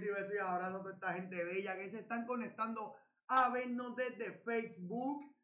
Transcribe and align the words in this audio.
saludito 0.00 0.06
y 0.06 0.22
besos 0.22 0.34
y 0.34 0.38
abrazos 0.38 0.74
a 0.74 0.82
toda 0.82 0.94
esta 0.94 1.12
gente 1.12 1.44
bella 1.44 1.76
que 1.76 1.90
se 1.90 2.00
están 2.00 2.26
conectando 2.26 2.94
a 3.28 3.50
vernos 3.50 3.94
desde 3.96 4.32
Facebook, 4.44 5.36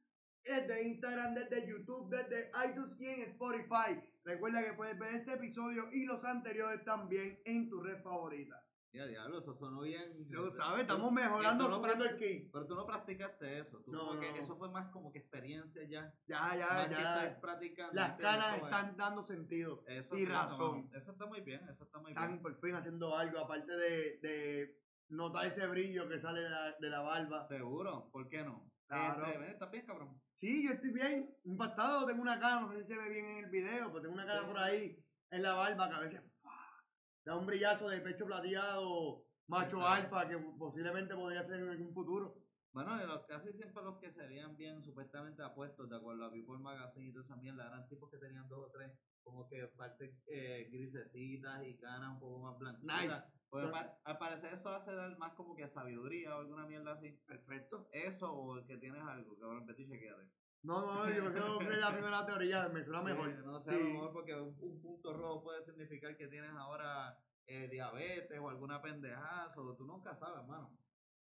desde 0.44 0.82
Instagram, 0.88 1.34
desde 1.34 1.68
YouTube, 1.68 2.10
desde 2.10 2.50
iTunes 2.68 3.00
y 3.00 3.06
en 3.06 3.22
Spotify. 3.30 4.00
Recuerda 4.24 4.64
que 4.64 4.72
puedes 4.72 4.98
ver 4.98 5.14
este 5.16 5.34
episodio 5.34 5.88
y 5.92 6.04
los 6.06 6.24
anteriores 6.24 6.84
también 6.84 7.40
en 7.44 7.68
tu 7.68 7.80
red 7.80 8.02
favorita. 8.02 8.65
Ya, 8.96 9.06
diablo, 9.06 9.40
eso 9.40 9.54
sonó 9.54 9.82
bien. 9.82 10.04
Lo 10.30 10.50
sabes, 10.52 10.80
estamos 10.82 11.12
mejorando, 11.12 11.68
no 11.68 11.82
key. 12.18 12.48
Pero 12.50 12.66
tú 12.66 12.74
no 12.74 12.86
practicaste 12.86 13.58
eso. 13.58 13.78
Tú 13.84 13.92
No, 13.92 14.06
como 14.06 14.20
que 14.20 14.30
no. 14.30 14.36
eso 14.36 14.56
fue 14.56 14.70
más 14.70 14.90
como 14.90 15.12
que 15.12 15.18
experiencia 15.18 15.82
ya. 15.84 16.14
Ya, 16.26 16.56
ya, 16.56 16.66
más 16.66 16.90
ya. 16.90 17.38
practicando. 17.40 17.92
Las 17.92 18.18
caras 18.18 18.62
están 18.62 18.96
dando 18.96 19.22
sentido. 19.22 19.84
Eso 19.86 20.16
y 20.16 20.24
razón. 20.24 20.88
Eso 20.94 21.12
está 21.12 21.26
muy 21.26 21.42
bien, 21.42 21.60
eso 21.68 21.84
está 21.84 21.98
muy 21.98 22.12
Están 22.12 22.28
bien. 22.30 22.42
por 22.42 22.58
fin 22.58 22.74
haciendo 22.74 23.14
algo, 23.14 23.38
aparte 23.40 23.76
de, 23.76 24.18
de 24.22 24.80
notar 25.10 25.44
ese 25.46 25.66
brillo 25.66 26.08
que 26.08 26.18
sale 26.18 26.40
de 26.40 26.48
la, 26.48 26.72
de 26.80 26.88
la 26.88 27.00
barba. 27.00 27.46
Seguro, 27.48 28.08
¿por 28.10 28.28
qué 28.30 28.42
no? 28.44 28.70
Claro. 28.86 29.26
Este, 29.26 29.50
¿Estás 29.50 29.70
bien, 29.70 29.84
cabrón? 29.84 30.22
Sí, 30.32 30.64
yo 30.66 30.72
estoy 30.72 30.92
bien. 30.92 31.36
Impactado, 31.44 32.06
tengo 32.06 32.22
una 32.22 32.38
cara, 32.40 32.60
no 32.62 32.72
sé 32.72 32.78
si 32.82 32.94
se 32.94 32.96
ve 32.96 33.10
bien 33.10 33.26
en 33.26 33.44
el 33.44 33.50
video, 33.50 33.88
pero 33.88 34.00
tengo 34.00 34.14
una 34.14 34.24
cara 34.26 34.40
Sí. 34.40 34.46
por 34.46 34.58
ahí 34.58 35.04
en 35.32 35.42
la 35.42 35.52
barba 35.54 35.88
que 35.90 35.94
a 35.94 36.00
veces. 36.00 36.22
Da 37.26 37.36
un 37.36 37.44
brillazo 37.44 37.88
de 37.88 38.00
pecho 38.00 38.24
plateado, 38.24 39.24
macho 39.48 39.78
Exacto. 39.78 40.16
alfa, 40.16 40.28
que 40.28 40.38
posiblemente 40.38 41.14
podría 41.14 41.44
ser 41.44 41.60
en 41.60 41.68
algún 41.68 41.92
futuro. 41.92 42.36
Bueno, 42.72 43.04
los, 43.06 43.26
casi 43.26 43.52
siempre 43.52 43.82
los 43.82 43.98
que 43.98 44.12
serían 44.12 44.56
bien 44.56 44.82
supuestamente 44.84 45.42
apuestos, 45.42 45.88
de 45.88 45.96
acuerdo 45.96 46.24
a 46.26 46.30
People 46.30 46.58
Magazine 46.58 47.08
y 47.08 47.12
toda 47.12 47.24
esa 47.24 47.36
mierda, 47.36 47.66
eran 47.66 47.88
tipos 47.88 48.10
que 48.10 48.18
tenían 48.18 48.48
dos 48.48 48.68
o 48.68 48.70
tres, 48.70 48.92
como 49.22 49.48
que 49.48 49.66
partes 49.76 50.14
eh, 50.28 50.68
grisecitas 50.70 51.64
y 51.66 51.76
canas 51.78 52.12
un 52.12 52.20
poco 52.20 52.38
más 52.40 52.58
blancas. 52.58 52.82
Nice. 52.82 53.36
Pa- 53.50 53.98
al 54.04 54.18
parecer 54.18 54.54
eso 54.54 54.68
hace 54.68 54.92
dar 54.92 55.16
más 55.18 55.32
como 55.34 55.56
que 55.56 55.66
sabiduría 55.66 56.36
o 56.36 56.40
alguna 56.40 56.66
mierda 56.66 56.92
así. 56.92 57.10
Perfecto. 57.26 57.88
Eso 57.92 58.30
o 58.32 58.58
el 58.58 58.66
que 58.66 58.76
tienes 58.76 59.02
algo, 59.02 59.36
cabrón, 59.38 59.66
vete 59.66 59.82
y 59.82 59.88
chequeate. 59.88 60.30
No, 60.62 60.80
no, 60.84 61.08
yo 61.08 61.32
creo 61.32 61.58
que 61.58 61.76
la 61.76 61.92
primera 61.92 62.26
teoría 62.26 62.68
me 62.68 62.84
suena 62.84 63.02
mejor. 63.02 63.30
Sí, 63.30 63.42
no 63.44 63.60
sé, 63.60 63.70
a 63.70 63.74
lo 63.78 63.84
mejor 63.84 64.12
porque 64.12 64.34
un, 64.34 64.56
un 64.60 64.82
punto 64.82 65.12
rojo 65.12 65.44
puede 65.44 65.64
significar 65.64 66.16
que 66.16 66.26
tienes 66.26 66.50
ahora 66.50 67.18
eh, 67.46 67.68
diabetes 67.70 68.38
o 68.40 68.48
alguna 68.48 68.82
pendejazo, 68.82 69.76
tú 69.76 69.84
nunca 69.86 70.16
sabes, 70.16 70.40
hermano. 70.40 70.76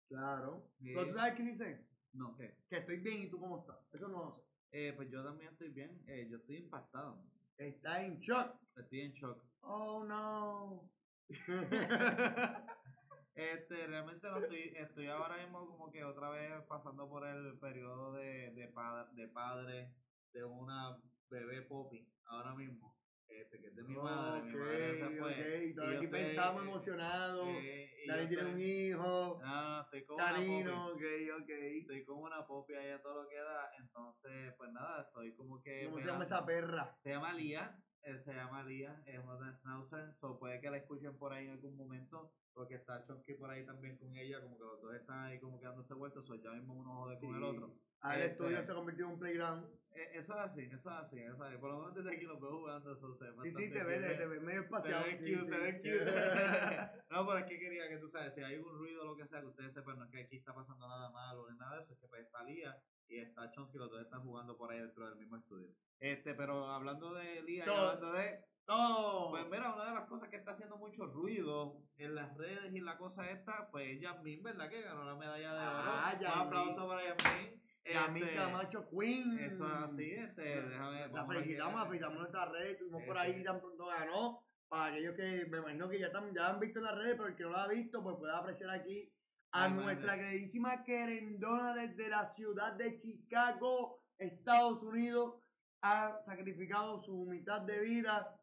Claro. 0.07 0.69
Sí. 0.79 0.93
Pero 0.93 1.07
tú 1.07 1.13
sabes 1.13 1.35
qué 1.35 1.43
dice? 1.43 1.87
No, 2.13 2.35
¿qué? 2.37 2.55
Que 2.69 2.77
estoy 2.77 2.97
bien 2.99 3.23
y 3.23 3.29
tú 3.29 3.39
cómo 3.39 3.59
estás. 3.59 3.77
Eso 3.93 4.07
no 4.07 4.25
lo 4.25 4.31
sé. 4.31 4.41
Eh, 4.73 4.93
pues 4.95 5.09
yo 5.09 5.23
también 5.23 5.51
estoy 5.51 5.69
bien, 5.69 6.01
eh, 6.07 6.27
yo 6.29 6.37
estoy 6.37 6.57
impactado, 6.57 7.23
Está 7.57 8.03
en 8.03 8.19
shock. 8.19 8.55
estoy 8.75 9.01
en 9.01 9.13
shock. 9.13 9.43
Oh 9.61 10.03
no. 10.03 10.89
Este, 13.33 13.87
realmente 13.87 14.27
no 14.29 14.39
estoy, 14.39 14.73
estoy 14.75 15.07
ahora 15.07 15.37
mismo 15.37 15.65
como 15.65 15.89
que 15.91 16.03
otra 16.03 16.29
vez 16.29 16.51
pasando 16.67 17.07
por 17.09 17.25
el 17.25 17.57
periodo 17.59 18.13
de, 18.13 18.51
de, 18.51 18.67
pa- 18.67 19.09
de 19.13 19.27
padre 19.29 19.95
de 20.33 20.43
una 20.43 20.97
bebé 21.29 21.61
poppy, 21.61 22.13
ahora 22.25 22.53
mismo, 22.55 22.99
este, 23.29 23.61
que 23.61 23.67
es 23.67 23.75
de 23.75 23.83
mi 23.83 23.95
madre, 23.95 24.41
mi 24.53 24.59
madre 24.59 24.97
se 24.97 25.21
ok. 25.21 25.29
y 25.31 25.95
aquí 25.95 26.05
estoy, 26.05 26.07
pensamos 26.19 26.61
emocionados. 26.63 27.47
eh, 27.63 28.27
tiene 28.27 28.45
un 28.45 28.59
hijo. 28.59 29.39
No, 29.41 29.61
no, 29.61 29.81
estoy 29.83 30.05
con 30.05 30.15
una 30.19 30.85
ok, 30.87 31.01
ok. 31.41 31.49
Estoy 31.49 32.05
como 32.05 32.21
una 32.23 32.45
poppy 32.45 32.73
ahí 32.73 32.89
a 32.91 33.01
todo 33.01 33.23
lo 33.23 33.29
que 33.29 33.37
da, 33.37 33.69
entonces, 33.79 34.53
pues 34.57 34.71
nada, 34.73 35.03
estoy 35.03 35.33
como 35.35 35.61
que... 35.61 35.85
¿Cómo 35.85 35.99
se 35.99 36.07
llama 36.07 36.25
esa 36.25 36.45
perra? 36.45 36.97
Se 37.01 37.09
llama 37.11 37.33
Lía, 37.33 37.81
eh, 38.03 38.19
se 38.25 38.33
llama 38.33 38.63
Lía, 38.63 39.01
es 39.05 39.19
una 39.19 39.53
Schnauzer, 39.59 40.13
so 40.19 40.39
puede 40.39 40.59
que 40.59 40.69
la 40.69 40.77
escuchen 40.77 41.17
por 41.17 41.33
ahí 41.33 41.45
en 41.45 41.51
algún 41.51 41.75
momento, 41.77 42.31
porque 42.53 42.75
está 42.75 43.03
Chonky 43.05 43.33
por 43.35 43.49
ahí 43.49 43.65
también 43.65 43.97
con 43.97 44.15
ella, 44.15 44.41
como 44.41 44.57
que 44.57 44.63
los 44.63 44.81
dos 44.81 44.95
están 44.95 45.25
ahí 45.25 45.39
como 45.39 45.59
que 45.59 45.65
dándose 45.67 45.93
vueltas, 45.93 46.25
so 46.25 46.35
ya 46.35 46.51
mismo 46.51 46.73
uno 46.73 46.95
jode 46.95 47.19
con 47.19 47.35
el 47.35 47.43
otro. 47.43 47.73
Ah, 48.03 48.15
el 48.15 48.21
Este- 48.23 48.31
estudio 48.33 48.63
se 48.63 48.73
convirtió 48.73 49.05
en 49.05 49.11
un 49.11 49.19
playground. 49.19 49.65
Eh, 49.93 50.09
eso 50.13 50.33
es 50.33 50.39
así, 50.39 50.61
eso 50.61 50.75
es 50.77 50.85
así, 50.87 51.19
eso 51.19 51.35
es 51.35 51.41
así. 51.41 51.57
Por 51.57 51.69
lo 51.69 51.77
menos 51.79 51.93
desde 51.93 52.15
aquí 52.15 52.25
los 52.25 52.41
veo 52.41 52.57
jugando, 52.57 52.93
eso 52.93 53.15
se 53.15 53.25
Sí, 53.43 53.53
sí, 53.55 53.71
te 53.71 53.83
ves, 53.83 54.17
te 54.17 54.25
ves 54.25 54.41
medio 54.41 54.61
Se 54.61 54.65
espaciado. 54.65 55.03
sí, 55.05 55.11
cute, 55.11 55.21
se 55.21 55.81
cute. 55.81 57.03
no, 57.11 57.27
pero 57.27 57.37
es 57.37 57.45
que 57.45 57.59
quería 57.59 57.87
que 57.89 57.97
tú 57.97 58.09
sabes, 58.09 58.33
si 58.33 58.41
hay 58.41 58.57
un 58.57 58.73
ruido 58.79 59.03
o 59.03 59.05
lo 59.05 59.15
que 59.17 59.27
sea, 59.27 59.41
que 59.41 59.47
ustedes 59.47 59.73
sepan, 59.73 59.99
no 59.99 60.05
es 60.05 60.11
que 60.11 60.23
aquí 60.23 60.37
está 60.37 60.55
pasando 60.55 60.87
nada 60.87 61.11
malo 61.11 61.47
ni 61.51 61.57
nada 61.57 61.77
de 61.77 61.83
eso, 61.83 61.93
es 61.93 61.99
que 61.99 62.07
pues 62.07 62.23
está 62.25 62.41
Lía 62.43 62.75
y 63.07 63.19
está 63.19 63.51
Chonsky, 63.51 63.77
los 63.77 63.89
dos 63.91 64.01
están 64.01 64.23
jugando 64.23 64.57
por 64.57 64.71
ahí 64.71 64.79
dentro 64.79 65.05
del 65.09 65.17
mismo 65.17 65.37
estudio. 65.37 65.69
Este, 65.99 66.33
pero 66.33 66.67
hablando 66.67 67.13
de 67.13 67.41
Lía 67.43 67.63
y 67.63 67.67
Todo. 67.67 67.89
hablando 67.89 68.13
de 68.13 68.45
¡Oh! 68.67 69.27
pues 69.31 69.45
mira, 69.49 69.73
una 69.73 69.85
de 69.85 69.95
las 69.95 70.07
cosas 70.07 70.29
que 70.29 70.37
está 70.37 70.51
haciendo 70.51 70.77
mucho 70.77 71.05
ruido 71.07 71.81
en 71.97 72.15
las 72.15 72.35
redes 72.37 72.73
y 72.73 72.79
la 72.79 72.97
cosa 72.97 73.29
esta, 73.29 73.69
pues 73.71 73.99
Yasmin, 73.99 74.43
¿verdad? 74.43 74.69
Que 74.69 74.81
ganó 74.81 75.03
la 75.03 75.15
medalla 75.15 75.53
de 75.53 75.67
oro. 75.67 75.81
Ah, 75.83 76.17
Un 76.19 76.25
aplauso 76.27 76.87
para 76.87 77.03
Yasmin. 77.03 77.61
Yamin 77.83 78.23
Este, 78.23 78.35
Camacho 78.35 78.87
Queen. 78.89 79.39
Eso 79.39 79.67
es 79.67 79.73
así, 79.73 80.11
este, 80.11 80.61
déjame... 80.61 81.07
La 81.09 81.25
felicitamos, 81.25 81.75
la 81.81 81.85
felicitamos 81.85 82.15
en 82.15 82.19
nuestras 82.21 82.51
redes. 82.51 82.71
Estuvimos 82.73 83.03
por 83.03 83.17
ahí 83.17 83.33
sí. 83.33 83.43
tan 83.43 83.59
pronto 83.59 83.85
ganó. 83.87 84.43
Para 84.69 84.85
aquellos 84.85 85.15
que 85.15 85.45
me 85.49 85.57
imagino 85.57 85.89
que 85.89 85.99
ya, 85.99 86.07
están, 86.07 86.33
ya 86.33 86.47
han 86.47 86.59
visto 86.59 86.79
en 86.79 86.85
las 86.85 86.95
redes, 86.95 87.15
pero 87.15 87.27
el 87.27 87.35
que 87.35 87.43
no 87.43 87.49
lo 87.49 87.57
ha 87.57 87.67
visto, 87.67 88.01
pues 88.01 88.15
puede 88.17 88.33
apreciar 88.33 88.69
aquí 88.69 89.11
a 89.51 89.65
Ay, 89.65 89.73
nuestra 89.73 90.15
madre. 90.15 90.23
queridísima 90.23 90.83
querendona 90.83 91.73
desde 91.73 92.09
la 92.09 92.25
ciudad 92.25 92.73
de 92.73 92.97
Chicago, 92.97 94.03
Estados 94.17 94.81
Unidos. 94.83 95.35
Ha 95.81 96.21
sacrificado 96.25 97.01
su 97.01 97.25
mitad 97.25 97.61
de 97.61 97.79
vida, 97.81 98.39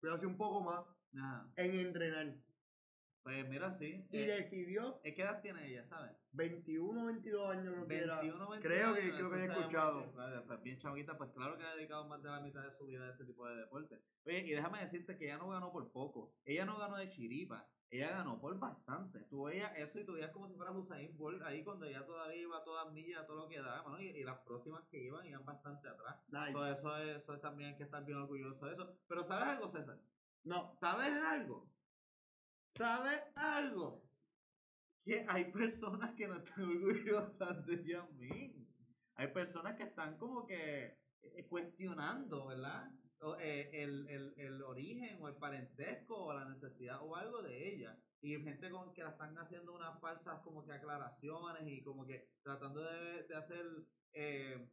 pero 0.00 0.14
hace 0.14 0.26
un 0.26 0.36
poco 0.36 0.60
más, 0.60 0.84
en 1.56 1.74
entrenar. 1.74 2.34
Pues 3.24 3.48
mira, 3.48 3.72
sí. 3.78 4.06
Y 4.10 4.18
eh, 4.18 4.26
decidió 4.26 5.00
¿eh, 5.02 5.14
¿Qué 5.14 5.22
edad 5.22 5.40
tiene 5.40 5.66
ella, 5.66 5.86
sabes? 5.86 6.12
21 6.32 7.06
22 7.06 7.50
años, 7.50 7.72
creo 7.74 7.86
que 7.88 7.96
era. 7.98 8.20
21, 8.20 8.50
22 8.50 8.60
Creo 8.60 8.94
que- 8.94 9.00
años, 9.00 9.16
creo 9.16 9.30
que 9.30 9.36
he 9.36 9.44
escuchado. 9.46 10.12
pues 10.46 10.62
bien 10.62 10.78
chamaquita, 10.78 11.16
pues 11.16 11.30
claro 11.32 11.56
que 11.56 11.64
ha 11.64 11.74
dedicado 11.74 12.06
más 12.06 12.22
de 12.22 12.28
la 12.28 12.40
mitad 12.40 12.62
de 12.62 12.72
su 12.72 12.84
vida 12.86 13.06
a 13.06 13.10
ese 13.12 13.24
tipo 13.24 13.48
de 13.48 13.56
deporte. 13.56 13.98
Oye, 14.26 14.40
y 14.46 14.50
déjame 14.52 14.80
decirte 14.80 15.16
que 15.16 15.24
ella 15.24 15.38
no 15.38 15.48
ganó 15.48 15.72
por 15.72 15.90
poco. 15.90 16.34
Ella 16.44 16.66
no 16.66 16.76
ganó 16.78 16.96
de 16.98 17.08
chiripa. 17.08 17.66
Ella 17.90 18.10
ganó 18.10 18.38
por 18.40 18.58
bastante. 18.58 19.20
Tú 19.30 19.44
veías 19.44 19.72
eso 19.78 20.00
y 20.00 20.04
tú 20.04 20.14
veías 20.14 20.30
como 20.32 20.48
si 20.48 20.54
fuera 20.56 20.72
Usain 20.72 21.16
Bolt 21.16 21.40
ahí 21.42 21.62
cuando 21.64 21.86
ella 21.86 22.04
todavía 22.04 22.42
iba 22.42 22.58
a 22.58 22.64
todas 22.64 22.92
millas, 22.92 23.26
todo 23.26 23.36
lo 23.36 23.48
que 23.48 23.60
da, 23.62 23.82
mano, 23.84 24.00
y, 24.02 24.08
y 24.08 24.24
las 24.24 24.40
próximas 24.40 24.82
que 24.90 25.00
iban 25.02 25.24
iban 25.26 25.44
bastante 25.46 25.88
atrás. 25.88 26.16
Nice. 26.28 26.52
Todo 26.52 26.66
eso, 26.66 26.96
es- 26.98 27.22
eso 27.22 27.34
es 27.34 27.40
también 27.40 27.70
hay 27.70 27.76
que 27.76 27.84
estar 27.84 28.04
bien 28.04 28.18
orgulloso 28.18 28.66
de 28.66 28.72
eso. 28.74 28.98
Pero 29.08 29.22
¿sabes 29.24 29.46
algo, 29.48 29.70
César? 29.70 29.98
No, 30.42 30.74
¿Sabes 30.78 31.12
algo? 31.22 31.70
¿Sabes 32.76 33.20
algo? 33.36 34.02
Que 35.04 35.24
hay 35.28 35.52
personas 35.52 36.14
que 36.16 36.26
no 36.28 36.36
están 36.38 36.64
orgullosas 36.64 37.66
de 37.66 37.84
Yasmin. 37.84 38.68
Hay 39.16 39.28
personas 39.28 39.76
que 39.76 39.84
están 39.84 40.16
como 40.18 40.46
que 40.46 40.98
eh, 41.22 41.46
cuestionando, 41.48 42.46
¿verdad? 42.46 42.90
O, 43.20 43.36
eh, 43.38 43.70
el, 43.82 44.08
el, 44.08 44.34
el 44.36 44.62
origen 44.62 45.18
o 45.22 45.28
el 45.28 45.36
parentesco 45.36 46.16
o 46.16 46.34
la 46.34 46.44
necesidad 46.46 47.00
o 47.02 47.16
algo 47.16 47.42
de 47.42 47.74
ella. 47.74 47.98
Y 48.20 48.40
gente 48.42 48.70
con 48.70 48.92
que 48.94 49.02
la 49.04 49.10
están 49.10 49.36
haciendo 49.38 49.74
unas 49.74 50.00
falsas 50.00 50.40
como 50.42 50.64
que 50.64 50.72
aclaraciones 50.72 51.62
y 51.66 51.82
como 51.82 52.06
que 52.06 52.30
tratando 52.42 52.80
de, 52.82 53.24
de 53.24 53.36
hacer 53.36 53.66
eh, 54.14 54.68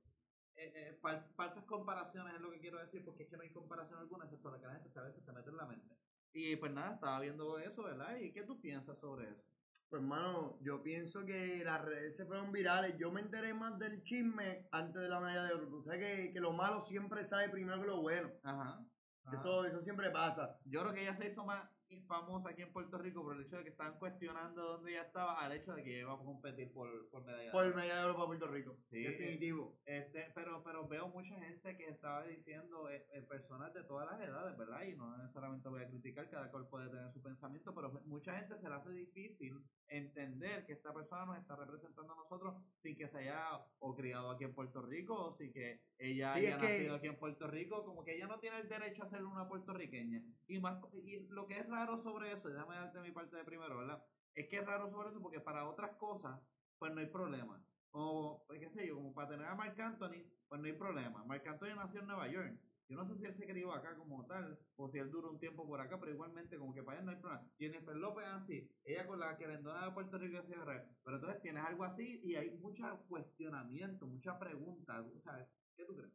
eh, 0.56 0.74
eh, 0.76 1.00
fal- 1.02 1.28
falsas 1.36 1.66
comparaciones 1.66 2.36
es 2.36 2.42
lo 2.42 2.52
que 2.52 2.60
quiero 2.62 2.80
decir, 2.80 3.04
porque 3.04 3.24
es 3.24 3.30
que 3.30 3.38
no 3.38 3.44
hay 3.44 3.52
comparación 3.52 4.00
alguna, 4.00 4.26
excepto 4.26 4.50
la 4.52 4.60
que 4.60 4.68
la 4.68 4.76
gente 4.80 5.00
a 5.00 5.04
veces 5.04 5.24
se 5.24 5.32
mete 5.34 5.50
en 5.50 5.58
la 5.58 5.66
mente. 5.66 5.96
Y 6.34 6.56
pues 6.56 6.72
nada, 6.72 6.94
estaba 6.94 7.20
viendo 7.20 7.60
eso, 7.60 7.84
¿verdad? 7.84 8.16
¿Y 8.18 8.32
qué 8.32 8.44
tú 8.44 8.60
piensas 8.62 9.00
sobre 9.00 9.30
eso? 9.30 9.44
Pues 9.90 10.02
hermano, 10.02 10.58
yo 10.62 10.82
pienso 10.82 11.26
que 11.26 11.64
las 11.66 11.82
redes 11.82 12.16
se 12.16 12.26
fueron 12.26 12.52
virales. 12.52 12.98
Yo 12.98 13.12
me 13.12 13.20
enteré 13.20 13.54
más 13.54 13.78
del 13.78 14.02
chisme 14.04 14.68
antes 14.72 15.02
de 15.02 15.10
la 15.10 15.20
medalla 15.20 15.48
de 15.48 15.54
oro. 15.54 15.68
Tú 15.68 15.84
sabes 15.84 16.00
que, 16.00 16.32
que 16.32 16.40
lo 16.40 16.54
malo 16.54 16.80
siempre 16.80 17.26
sale 17.26 17.50
primero 17.50 17.82
que 17.82 17.88
lo 17.88 18.02
bueno. 18.02 18.32
Ajá. 18.44 18.86
ajá. 19.26 19.38
Eso, 19.38 19.66
eso 19.66 19.82
siempre 19.82 20.10
pasa. 20.10 20.58
Yo 20.64 20.82
creo 20.82 20.94
que 20.94 21.02
ella 21.02 21.14
se 21.14 21.28
hizo 21.28 21.44
más 21.46 21.70
famosa 22.00 22.50
aquí 22.50 22.62
en 22.62 22.72
Puerto 22.72 22.98
Rico 22.98 23.24
por 23.24 23.36
el 23.36 23.46
hecho 23.46 23.58
de 23.58 23.64
que 23.64 23.70
estaban 23.70 23.98
cuestionando 24.00 24.64
dónde 24.64 24.92
ella 24.92 25.04
estaba 25.04 25.40
al 25.40 25.52
hecho 25.52 25.74
de 25.74 25.84
que 25.84 26.00
iba 26.00 26.14
a 26.14 26.18
competir 26.18 26.72
por, 26.74 27.10
por 27.10 27.24
medalla. 27.26 27.46
de 27.46 27.52
Por 27.52 27.76
medalla 27.76 27.96
de 27.98 28.04
oro 28.06 28.16
para 28.16 28.28
Puerto 28.28 28.48
Rico. 28.48 28.78
Sí. 28.90 29.04
Definitivo. 29.04 29.80
Este, 29.86 30.32
pero, 30.34 30.64
pero 30.64 30.88
veo 30.88 31.08
mucha 31.10 31.36
gente 31.36 31.78
que 31.78 31.90
estaba 31.90 32.26
diciendo, 32.26 32.90
eh, 32.90 33.06
eh, 33.14 33.22
personas 33.22 33.74
de 33.74 33.84
todas 33.84 34.10
las 34.12 34.22
edades, 34.22 34.58
¿verdad? 34.58 34.84
Y 34.84 34.96
no 34.96 35.18
necesariamente 35.18 35.70
voy 35.70 35.84
a 35.84 35.88
criticar, 35.88 36.30
cada 36.30 36.50
cual 36.50 36.68
puede 36.68 36.90
tener 36.90 37.12
su 37.12 37.22
pensamiento, 37.22 37.74
pero 37.74 37.92
mucha 38.06 38.38
gente 38.38 38.58
se 38.58 38.70
le 38.70 38.76
hace 38.76 38.92
difícil 38.92 39.64
entender 39.92 40.66
que 40.66 40.74
esta 40.74 40.94
persona 40.94 41.26
nos 41.26 41.38
está 41.38 41.56
representando 41.56 42.14
a 42.14 42.16
nosotros 42.16 42.56
sin 42.82 42.96
que 42.98 43.08
se 43.10 43.18
haya 43.20 43.60
o 43.80 43.94
criado 43.94 44.32
aquí 44.32 44.46
en 44.46 44.54
Puerto 44.56 44.82
Rico 44.82 45.14
o 45.16 45.38
sin 45.38 45.52
que 45.52 45.82
ella 45.98 46.34
Sí, 46.34 46.40
haya 46.48 46.58
que- 46.60 46.66
nacido 46.68 46.96
aquí 46.96 47.08
en 47.08 47.18
Puerto 47.20 47.48
Rico, 47.48 47.84
como 47.86 48.04
que 48.06 48.16
ella 48.16 48.28
no 48.28 48.40
tiene 48.40 48.60
el 48.60 48.70
derecho 48.70 49.04
a 49.04 49.10
ser 49.10 49.24
una 49.24 49.48
puertorriqueña. 49.48 50.24
Y 50.48 50.60
más 50.60 50.82
y 50.94 51.28
lo 51.30 51.46
que 51.46 51.60
es 51.60 51.68
raro 51.70 52.02
sobre 52.04 52.32
eso, 52.32 52.48
déjame 52.50 52.76
darte 52.76 53.02
mi 53.02 53.12
parte 53.12 53.36
de 53.36 53.44
primero, 53.44 53.78
¿verdad? 53.78 54.04
Es 54.34 54.48
que 54.48 54.58
es 54.60 54.66
raro 54.66 54.90
sobre 54.90 55.10
eso 55.10 55.22
porque 55.22 55.42
para 55.42 55.68
otras 55.70 55.96
cosas, 55.98 56.40
pues 56.80 56.94
no 56.94 57.02
hay 57.02 57.08
problema. 57.08 57.62
O, 57.92 58.46
pues, 58.48 58.60
qué 58.62 58.70
sé 58.70 58.88
yo, 58.88 58.96
como 58.96 59.14
para 59.14 59.28
tener 59.28 59.46
a 59.46 59.56
Marc 59.56 59.78
Anthony, 59.78 60.24
pues 60.48 60.62
no 60.62 60.68
hay 60.68 60.74
problema. 60.74 61.24
Marc 61.26 61.46
Anthony 61.46 61.76
nació 61.76 62.00
en 62.00 62.08
Nueva 62.08 62.28
York. 62.30 62.58
Yo 62.90 62.98
no 62.98 63.06
sé 63.06 63.18
si 63.18 63.26
él 63.26 63.36
se 63.36 63.46
crió 63.46 63.72
acá 63.74 63.96
como 63.96 64.26
tal, 64.26 64.60
o 64.76 64.90
si 64.90 64.98
él 64.98 65.10
duró 65.10 65.32
un 65.32 65.40
tiempo 65.40 65.66
por 65.66 65.80
acá, 65.80 66.00
pero 66.00 66.12
igualmente 66.12 66.58
como 66.58 66.74
que 66.74 66.84
para 66.84 67.00
él 67.00 67.06
no 67.06 67.12
hay 67.12 67.18
problema. 67.18 67.48
Jennifer 67.58 67.96
López 67.96 68.26
así, 68.28 68.70
ella 68.84 69.08
con 69.08 69.20
la 69.20 69.38
que 69.38 69.46
querendona 69.46 69.86
de 69.86 69.92
Puerto 69.92 70.18
Rico 70.18 70.42
se 70.44 70.56
Pero 70.56 71.16
entonces 71.16 71.42
tienes 71.42 71.64
algo 71.64 71.84
así 71.86 72.20
y 72.24 72.36
hay 72.36 72.52
mucho 72.52 72.84
cuestionamiento, 73.08 74.08
mucha 74.08 74.38
pregunta, 74.38 75.06
¿sabes? 75.24 75.48
¿Qué 75.76 75.86
tú 75.86 75.96
crees? 75.96 76.12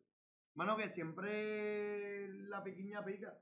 Mano, 0.55 0.77
que 0.77 0.89
siempre 0.89 2.29
la 2.49 2.63
pequeña 2.63 3.05
pica. 3.05 3.39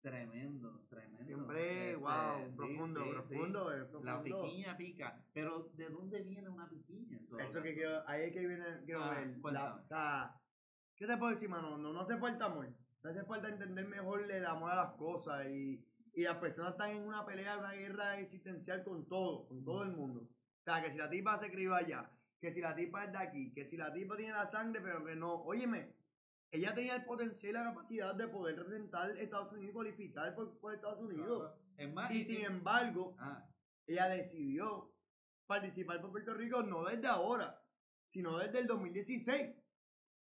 Tremendo, 0.00 0.86
tremendo. 0.88 1.24
Siempre, 1.24 1.96
wow, 1.96 2.38
este, 2.38 2.56
profundo, 2.56 3.10
profundo, 3.10 3.70
La 4.04 4.22
piquiña 4.22 4.76
pica. 4.76 5.20
Pero, 5.32 5.70
¿de 5.74 5.88
dónde 5.88 6.22
viene 6.22 6.48
una 6.48 6.68
piquiña? 6.68 7.18
Eso 7.40 7.62
que 7.62 7.74
quiero, 7.74 8.08
ahí 8.08 8.26
es 8.26 8.32
que 8.32 8.46
viene, 8.46 8.64
quiero 8.84 9.02
ah, 9.02 9.10
ver. 9.10 9.36
o 9.42 9.82
sea, 9.88 10.40
¿qué 10.98 11.06
te 11.06 11.16
puedo 11.16 11.32
decir, 11.32 11.48
mano? 11.48 11.78
No, 11.78 11.92
no 11.92 12.00
hace 12.00 12.16
falta 12.18 12.46
amor. 12.46 12.68
No 13.02 13.10
hace 13.10 13.24
falta 13.24 13.48
entender 13.48 13.86
mejor 13.86 14.30
el 14.30 14.44
amor 14.44 14.72
a 14.72 14.76
las 14.76 14.92
cosas. 14.94 15.46
Y, 15.48 15.84
y 16.14 16.22
las 16.22 16.38
personas 16.38 16.72
están 16.72 16.90
en 16.90 17.02
una 17.02 17.24
pelea, 17.24 17.58
una 17.58 17.72
guerra 17.72 18.18
existencial 18.18 18.82
con 18.82 19.06
todo, 19.08 19.46
con 19.48 19.64
todo 19.64 19.82
el 19.84 19.90
mundo. 19.90 20.22
O 20.22 20.64
sea, 20.64 20.82
que 20.82 20.90
si 20.90 20.98
la 20.98 21.08
tipa 21.08 21.38
se 21.38 21.50
crió 21.50 21.74
allá, 21.74 22.10
que 22.40 22.52
si 22.52 22.60
la 22.60 22.74
tipa 22.74 23.04
es 23.04 23.12
de 23.12 23.18
aquí, 23.18 23.52
que 23.52 23.64
si 23.64 23.76
la 23.76 23.92
tipa 23.92 24.16
tiene 24.16 24.32
la 24.32 24.46
sangre, 24.46 24.80
pero 24.80 25.04
que 25.04 25.14
no. 25.14 25.34
Óyeme, 25.44 25.94
ella 26.50 26.74
tenía 26.74 26.96
el 26.96 27.04
potencial 27.04 27.50
y 27.50 27.54
la 27.54 27.64
capacidad 27.64 28.14
de 28.14 28.28
poder 28.28 28.56
representar 28.56 29.10
Estados 29.18 29.52
Unidos 29.52 29.70
y 29.70 29.72
cualificar 29.72 30.34
por, 30.34 30.74
Estados 30.74 31.00
Unidos. 31.00 31.52
y 32.10 32.24
sin 32.24 32.44
embargo, 32.44 33.16
ah. 33.18 33.46
ella 33.86 34.08
decidió 34.08 34.92
participar 35.46 36.00
por 36.00 36.10
Puerto 36.10 36.34
Rico 36.34 36.62
no 36.62 36.84
desde 36.84 37.06
ahora, 37.06 37.62
sino 38.10 38.38
desde 38.38 38.60
el 38.60 38.66
2016. 38.66 39.54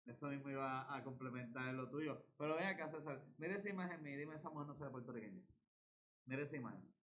Eso 0.06 0.28
mismo 0.28 0.50
iba 0.50 0.94
a 0.94 1.02
complementar 1.02 1.74
lo 1.74 1.88
tuyo. 1.90 2.22
Pero 2.38 2.56
ven 2.56 2.68
acá, 2.68 2.90
César. 2.90 3.20
Mira 3.38 3.56
esa 3.56 3.68
imagen 3.68 4.02
mía. 4.02 4.16
Dime, 4.16 4.36
esa 4.36 4.50
mujer 4.50 4.68
no 4.68 4.76
sea 4.76 4.90
puertorriqueña. 4.90 5.42
Mira 6.26 6.42
esa 6.42 6.56
imagen. 6.56 6.96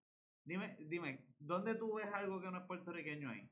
Dime, 0.45 0.75
dime, 0.79 1.25
¿dónde 1.39 1.75
tú 1.75 1.94
ves 1.94 2.11
algo 2.13 2.41
que 2.41 2.51
no 2.51 2.57
es 2.57 2.65
puertorriqueño 2.65 3.29
ahí? 3.29 3.50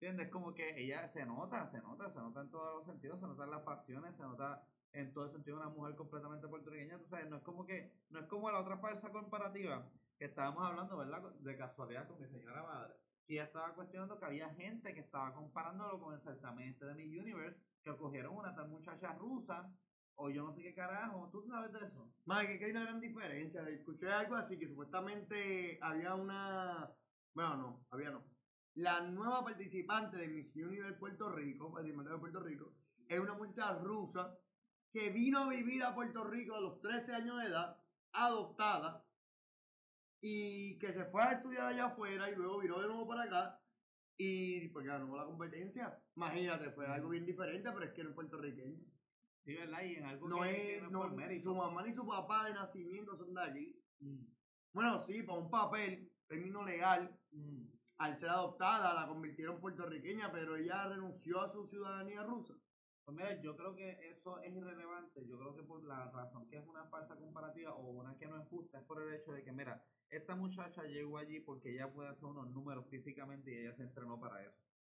¿Entiendes? 0.00 0.28
Como 0.30 0.52
que 0.54 0.80
ella 0.80 1.08
se 1.12 1.24
nota, 1.24 1.70
se 1.70 1.78
nota, 1.78 2.12
se 2.12 2.18
nota 2.18 2.40
en 2.40 2.50
todos 2.50 2.76
los 2.78 2.86
sentidos, 2.86 3.20
se 3.20 3.26
nota 3.26 3.44
en 3.44 3.50
las 3.50 3.62
pasiones, 3.62 4.16
se 4.16 4.22
nota 4.22 4.66
en 4.92 5.12
todo 5.12 5.26
el 5.26 5.32
sentido 5.32 5.56
una 5.56 5.68
mujer 5.68 5.94
completamente 5.94 6.48
puertorriqueña. 6.48 6.98
Tú 6.98 7.06
sabes, 7.08 7.28
no 7.28 7.36
es 7.36 7.42
como 7.42 7.66
que, 7.66 7.92
no 8.10 8.20
es 8.20 8.26
como 8.26 8.50
la 8.50 8.60
otra 8.60 8.78
falsa 8.78 9.10
comparativa 9.10 9.88
que 10.18 10.26
estábamos 10.26 10.64
hablando, 10.64 10.96
¿verdad? 10.96 11.22
De 11.40 11.56
casualidad 11.56 12.08
con 12.08 12.20
mi 12.20 12.28
señora 12.28 12.62
madre. 12.62 12.94
Y 13.26 13.34
ella 13.34 13.44
estaba 13.44 13.74
cuestionando 13.74 14.18
que 14.18 14.26
había 14.26 14.54
gente 14.54 14.92
que 14.94 15.00
estaba 15.00 15.32
comparándolo 15.32 16.00
con 16.00 16.14
el 16.14 16.20
certamente 16.22 16.84
de 16.84 16.94
mi 16.94 17.18
Universe, 17.18 17.58
que 17.82 17.96
cogieron 17.96 18.36
una 18.36 18.54
tal 18.54 18.68
muchacha 18.68 19.12
rusa, 19.14 19.72
o 20.16 20.30
yo 20.30 20.44
no 20.44 20.54
sé 20.54 20.62
qué 20.62 20.74
carajo, 20.74 21.28
¿tú 21.32 21.42
sabes 21.42 21.72
de 21.72 21.86
eso? 21.86 22.12
Más 22.24 22.46
que 22.46 22.64
hay 22.64 22.70
una 22.70 22.84
gran 22.84 23.00
diferencia. 23.00 23.68
Escuché 23.68 24.12
algo 24.12 24.36
así, 24.36 24.58
que 24.58 24.68
supuestamente 24.68 25.78
había 25.82 26.14
una, 26.14 26.90
bueno, 27.34 27.56
no, 27.56 27.86
había 27.90 28.10
no 28.10 28.34
la 28.74 29.00
nueva 29.02 29.44
participante 29.44 30.16
de 30.16 30.28
Miss 30.28 30.54
Universe 30.56 30.98
Puerto 30.98 31.30
Rico, 31.30 31.80
de 31.80 32.18
Puerto 32.18 32.40
Rico, 32.40 32.74
es 33.08 33.20
una 33.20 33.34
muchacha 33.34 33.78
rusa 33.78 34.36
que 34.92 35.10
vino 35.10 35.40
a 35.40 35.48
vivir 35.48 35.82
a 35.84 35.94
Puerto 35.94 36.24
Rico 36.24 36.56
a 36.56 36.60
los 36.60 36.80
13 36.80 37.14
años 37.14 37.40
de 37.40 37.48
edad, 37.48 37.80
adoptada, 38.12 39.03
y 40.26 40.78
que 40.78 40.92
se 40.94 41.04
fue 41.04 41.22
a 41.22 41.32
estudiar 41.32 41.66
allá 41.66 41.86
afuera 41.86 42.30
y 42.30 42.34
luego 42.34 42.58
viró 42.60 42.80
de 42.80 42.86
nuevo 42.86 43.06
para 43.06 43.24
acá 43.24 43.60
y 44.16 44.68
pues 44.68 44.86
ganó 44.86 45.14
la 45.16 45.26
competencia. 45.26 45.98
Imagínate, 46.16 46.70
fue 46.70 46.86
algo 46.86 47.10
bien 47.10 47.26
diferente, 47.26 47.70
pero 47.70 47.84
es 47.84 47.92
que 47.92 48.02
no 48.02 48.08
es 48.08 48.14
puertorriqueño. 48.14 48.80
Sí, 49.44 49.54
¿verdad? 49.54 49.82
Y 49.82 49.96
en 49.96 50.04
algo 50.06 50.26
no 50.28 50.40
que, 50.40 50.76
es, 50.78 50.90
no, 50.90 51.14
Su 51.40 51.54
mamá 51.54 51.82
ni 51.82 51.92
su 51.92 52.06
papá 52.06 52.46
de 52.46 52.54
nacimiento 52.54 53.16
son 53.18 53.34
de 53.34 53.42
allí. 53.42 53.76
Mm. 54.00 54.24
Bueno, 54.72 54.98
sí, 55.04 55.22
para 55.22 55.38
un 55.38 55.50
papel, 55.50 56.10
término 56.26 56.64
legal, 56.64 57.14
mm 57.30 57.74
al 57.98 58.16
ser 58.16 58.30
adoptada 58.30 58.94
la 58.94 59.06
convirtieron 59.06 59.60
puertorriqueña, 59.60 60.32
pero 60.32 60.56
ella 60.56 60.88
renunció 60.88 61.40
a 61.40 61.48
su 61.48 61.66
ciudadanía 61.66 62.22
rusa. 62.22 62.54
Pues 63.04 63.16
mira, 63.16 63.40
yo 63.42 63.54
creo 63.56 63.74
que 63.74 63.90
eso 64.10 64.40
es 64.40 64.54
irrelevante. 64.54 65.26
Yo 65.26 65.38
creo 65.38 65.54
que 65.54 65.62
por 65.62 65.84
la 65.84 66.10
razón 66.10 66.48
que 66.48 66.56
es 66.56 66.66
una 66.66 66.86
falsa 66.86 67.16
comparativa 67.16 67.74
o 67.74 67.90
una 67.90 68.16
que 68.16 68.26
no 68.26 68.40
es 68.40 68.48
justa 68.48 68.78
es 68.78 68.84
por 68.84 69.02
el 69.02 69.12
hecho 69.14 69.32
de 69.32 69.44
que, 69.44 69.52
mira, 69.52 69.84
esta 70.10 70.34
muchacha 70.34 70.84
llegó 70.84 71.18
allí 71.18 71.40
porque 71.40 71.72
ella 71.74 71.92
puede 71.92 72.08
hacer 72.08 72.24
unos 72.24 72.50
números 72.50 72.86
físicamente 72.88 73.52
y 73.52 73.58
ella 73.58 73.74
se 73.74 73.82
entrenó 73.82 74.18
para 74.18 74.42
eso. 74.42 74.56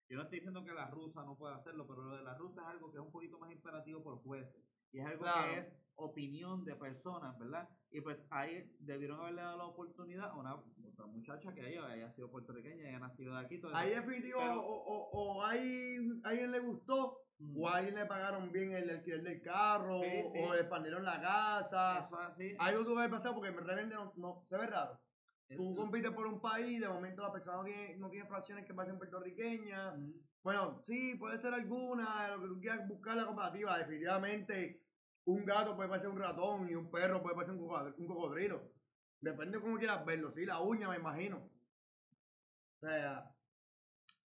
Yo 0.09 0.17
no 0.17 0.23
estoy 0.23 0.39
diciendo 0.39 0.65
que 0.65 0.73
la 0.73 0.89
rusa 0.89 1.25
no 1.25 1.37
pueda 1.37 1.57
hacerlo, 1.57 1.85
pero 1.89 2.03
lo 2.05 2.17
de 2.17 2.23
la 2.23 2.35
rusa 2.39 2.63
es 2.63 2.69
algo 2.69 2.93
que 2.93 2.99
es 2.99 3.05
un 3.05 3.11
poquito 3.11 3.39
más 3.41 3.51
imperativo 3.51 4.05
por 4.05 4.19
jueces. 4.23 4.63
Y 4.93 5.01
es 5.01 5.07
algo 5.07 5.25
que 5.25 5.59
es 5.59 5.67
opinión 5.97 6.65
de 6.65 6.77
personas, 6.77 7.37
¿verdad? 7.39 7.69
Y 7.91 8.01
pues 8.03 8.19
ahí 8.31 8.71
debieron 8.79 9.19
haberle 9.19 9.43
dado 9.43 9.59
la 9.59 9.65
oportunidad 9.67 10.31
a 10.31 10.37
una 10.37 10.55
otra 10.55 11.07
muchacha 11.07 11.53
que 11.53 11.69
ella 11.69 11.87
haya 11.87 12.13
sido 12.13 12.31
puertorriqueña, 12.31 12.87
haya 12.87 13.01
nacido 13.01 13.35
de 13.35 13.41
aquí. 13.41 13.61
Todo 13.61 13.75
ahí 13.75 13.91
definitivo, 13.91 14.39
o, 14.39 14.85
o, 14.85 15.11
o 15.13 15.45
ahí, 15.45 15.97
alguien 16.23 16.53
le 16.53 16.61
gustó. 16.61 17.26
O 17.55 17.69
a 17.69 17.77
alguien 17.77 17.95
le 17.95 18.07
pagaron 18.07 18.51
bien 18.51 18.73
el 18.73 18.89
alquiler 18.89 19.23
del 19.23 19.43
carro, 19.43 19.99
o 19.99 20.53
le 20.53 20.61
expandieron 20.61 21.05
la 21.05 21.21
casa. 21.21 22.05
Eso 22.07 22.19
así. 22.19 22.57
Algo 22.59 22.85
tuvo 22.85 23.03
que 23.03 23.09
pasar 23.09 23.35
porque 23.35 23.51
realmente 23.51 23.95
no, 23.95 24.13
no 24.17 24.43
se 24.47 24.57
ve 24.57 24.67
raro. 24.67 25.01
Tú 25.49 25.77
compites 25.77 26.11
por 26.11 26.27
un 26.27 26.41
país, 26.41 26.81
de 26.81 26.89
momento 26.89 27.23
la 27.23 27.33
persona 27.33 27.59
no 27.59 27.65
tiene, 27.65 27.97
no 27.99 28.11
tiene 28.11 28.27
fracciones 28.27 28.67
que 28.67 28.75
pasen 28.75 28.99
puertorriqueñas. 28.99 29.95
Bueno, 30.43 30.83
sí, 30.85 31.15
puede 31.17 31.39
ser 31.39 31.55
alguna, 31.55 32.29
lo 32.29 32.43
que 32.43 32.49
tú 32.49 32.61
quieras 32.61 32.89
buscar 32.89 33.17
la 33.17 33.27
comparativa. 33.27 33.79
Definitivamente, 33.79 34.83
un 35.25 35.45
gato 35.45 35.77
puede 35.77 35.89
parecer 35.89 36.11
un 36.11 36.19
ratón 36.19 36.69
y 36.69 36.75
un 36.75 36.91
perro 36.91 37.23
puede 37.23 37.37
parecer 37.37 37.55
un 37.55 38.07
cocodrilo. 38.07 38.73
Depende 39.21 39.59
de 39.59 39.65
cómo 39.65 39.79
quieras 39.79 40.05
verlo. 40.05 40.33
Sí, 40.33 40.45
la 40.45 40.61
uña, 40.61 40.89
me 40.89 40.97
imagino. 40.97 41.39
O 41.39 42.81
sea. 42.81 43.31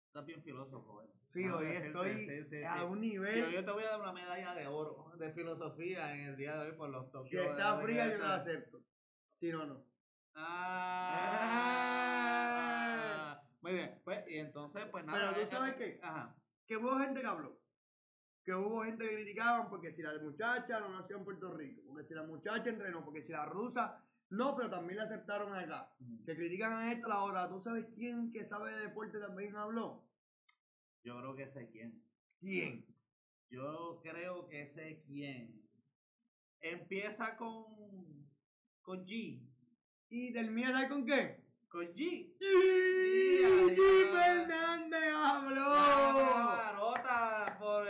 Estás 0.08 0.26
bien 0.26 0.42
filósofo, 0.42 1.04
eh. 1.04 1.19
Sí, 1.34 1.48
hoy 1.48 1.68
estoy 1.68 2.64
a 2.66 2.84
un 2.86 3.02
nivel. 3.02 3.52
Yo, 3.52 3.64
te 3.64 3.72
voy 3.72 3.84
a 3.84 3.92
dar 3.92 4.02
una 4.02 4.14
medalla 4.14 4.56
de 4.56 4.66
oro 4.66 5.12
de 5.18 5.32
filosofía 5.32 6.14
en 6.16 6.22
el 6.22 6.36
día 6.36 6.58
de 6.58 6.70
hoy 6.70 6.76
por 6.76 6.90
los 6.90 7.12
toques. 7.12 7.30
Si 7.30 7.38
está 7.38 7.80
fría, 7.80 8.08
yo 8.10 8.18
la 8.18 8.36
acepto. 8.36 8.82
Si 9.40 9.52
no, 9.52 9.66
no. 9.66 9.84
Ah, 10.36 10.90
Muy 13.62 13.74
bien, 13.74 14.02
pues, 14.04 14.28
y 14.28 14.38
entonces, 14.38 14.86
pues 14.90 15.06
nada. 15.06 15.34
Pero 15.34 15.46
tú 15.46 15.52
sabes 15.56 15.76
qué? 15.76 16.00
Ajá. 16.02 16.36
Que 16.66 16.78
hubo 16.78 16.98
gente 16.98 17.22
que 17.22 17.28
habló. 17.28 17.60
Que 18.44 18.54
hubo 18.54 18.84
gente 18.84 19.08
que 19.08 19.16
criticaban 19.16 19.70
porque 19.70 19.92
si 19.92 20.02
la 20.02 20.18
muchacha 20.20 20.80
no 20.80 20.90
nació 20.90 21.18
en 21.18 21.26
Puerto 21.26 21.54
Rico, 21.54 21.84
porque 21.88 22.06
si 22.06 22.16
la 22.16 22.24
muchacha 22.24 22.70
entrenó, 22.70 23.06
porque 23.06 23.22
si 23.22 23.32
la 23.32 23.46
rusa 23.46 24.04
no, 24.30 24.56
pero 24.56 24.70
también 24.70 24.98
la 24.98 25.04
aceptaron 25.06 25.56
acá. 25.56 25.92
Que 26.26 26.36
critican 26.36 26.74
a 26.74 26.92
esta 26.92 27.08
la 27.08 27.22
hora. 27.24 27.48
¿Tú 27.50 27.62
sabes 27.62 27.86
quién 27.96 28.32
que 28.32 28.44
sabe 28.44 28.72
de 28.72 28.84
deporte 28.84 29.20
también 29.20 29.56
habló? 29.56 30.09
Yo 31.04 31.18
creo 31.18 31.36
que 31.36 31.48
sé 31.48 31.70
quién. 31.72 32.04
¿Quién? 32.40 32.86
Yo 33.50 34.00
creo 34.04 34.48
que 34.48 34.68
sé 34.68 35.02
quién. 35.06 35.62
Empieza 36.62 37.36
con. 37.36 38.30
con 38.82 39.06
G. 39.06 39.42
¿Y 40.10 40.34
termina 40.34 40.88
con 40.90 41.06
qué? 41.06 41.44
Con 41.68 41.86
G. 41.94 42.36
G. 42.40 43.76
Fernández 44.12 45.14
habló 45.14 46.20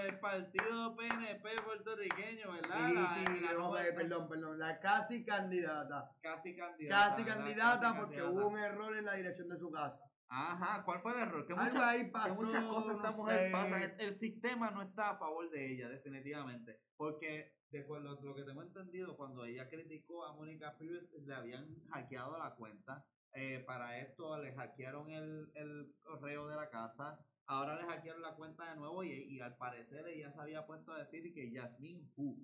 el 0.10 0.20
partido 0.20 0.96
PNP 0.96 1.62
puertorriqueño, 1.64 2.52
¿verdad? 2.52 2.88
Sí, 2.88 3.26
sí, 3.26 3.46
perdón, 3.96 4.28
perdón, 4.28 4.60
la 4.60 4.80
casi 4.80 5.24
candidata. 5.24 6.12
Casi 6.22 6.56
candidata. 6.56 7.10
Casi 7.10 7.24
candidata 7.24 7.96
porque 7.98 8.24
hubo 8.24 8.48
un 8.48 8.58
error 8.58 8.96
en 8.96 9.06
la 9.06 9.14
dirección 9.14 9.50
de 9.50 9.58
su 9.58 9.72
casa. 9.72 10.00
Ajá, 10.30 10.84
¿cuál 10.86 11.02
fue 11.02 11.14
el 11.14 11.20
error? 11.20 11.46
Que 11.46 11.56
muchas, 11.56 12.34
muchas 12.36 12.66
cosas 12.66 12.96
esta 12.96 13.12
mujer 13.12 13.52
pasa. 13.52 13.84
El, 13.98 14.20
sistema 14.20 14.70
no 14.70 14.84
está 14.84 15.12
a 15.12 15.18
favor 15.18 15.50
de 15.50 15.74
ella, 15.74 15.90
definitivamente. 15.90 16.80
Porque, 16.96 17.54
de 17.72 17.86
lo, 17.88 18.22
lo 18.22 18.36
que 18.36 18.44
tengo 18.44 18.62
entendido, 18.62 19.18
cuando 19.18 19.46
ella 19.46 19.68
criticó 19.70 20.26
a 20.26 20.36
Mónica 20.36 20.78
Pires, 20.78 21.10
le 21.26 21.34
habían 21.34 21.68
hackeado 21.92 22.38
la 22.38 22.54
cuenta. 22.56 23.04
Eh, 23.34 23.64
para 23.66 24.00
esto 24.00 24.38
le 24.42 24.54
hackearon 24.54 25.12
el, 25.12 25.52
el 25.54 25.94
correo 26.04 26.48
de 26.48 26.56
la 26.56 26.70
casa 26.70 27.20
ahora 27.50 27.76
le 27.76 27.88
hackearon 27.88 28.22
la 28.22 28.36
cuenta 28.36 28.70
de 28.70 28.76
nuevo 28.78 29.04
y, 29.04 29.12
y, 29.12 29.40
al 29.42 29.58
parecer 29.58 30.08
ella 30.08 30.32
se 30.32 30.40
había 30.40 30.66
puesto 30.66 30.94
a 30.94 31.00
decir 31.00 31.34
que 31.34 31.52
Jasmine 31.52 32.08
Hu, 32.16 32.38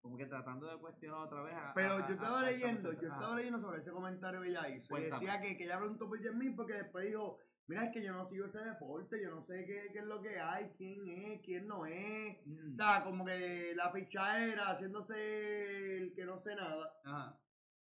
como 0.00 0.16
que 0.16 0.26
tratando 0.26 0.66
de 0.66 0.78
cuestionar 0.78 1.20
otra 1.20 1.42
vez 1.42 1.54
a, 1.54 1.72
Pero 1.74 1.98
yo 2.06 2.14
estaba 2.14 2.42
leyendo, 2.42 2.92
yo 2.92 3.08
estaba 3.08 3.36
leyendo 3.36 3.60
sobre 3.60 3.80
ese 3.80 3.90
comentario 3.90 4.40
que 4.40 4.48
ella 4.48 4.68
hizo. 4.68 4.98
Y 4.98 5.02
decía 5.04 5.40
que, 5.40 5.56
que 5.56 5.64
ella 5.64 5.78
preguntó 5.78 6.08
por 6.08 6.22
Jasmine 6.22 6.56
porque 6.56 6.74
después 6.74 7.06
dijo, 7.06 7.38
mira, 7.66 7.84
es 7.84 7.92
que 7.92 8.02
yo 8.02 8.12
no 8.12 8.26
sigo 8.26 8.46
ese 8.46 8.58
deporte, 8.58 9.22
yo 9.22 9.30
no 9.30 9.44
sé 9.44 9.64
qué, 9.66 9.90
qué 9.92 9.98
es 9.98 10.06
lo 10.06 10.22
que 10.22 10.40
hay, 10.40 10.70
quién 10.76 11.08
es, 11.08 11.40
quién 11.42 11.66
no 11.66 11.84
es. 11.86 12.38
Mm. 12.46 12.72
O 12.72 12.76
sea, 12.76 13.04
como 13.04 13.24
que 13.24 13.74
la 13.74 13.92
era 14.46 14.70
haciéndose 14.70 15.98
el 15.98 16.14
que 16.14 16.24
no 16.24 16.40
sé 16.40 16.54
nada. 16.54 16.92
Ajá. 17.04 17.38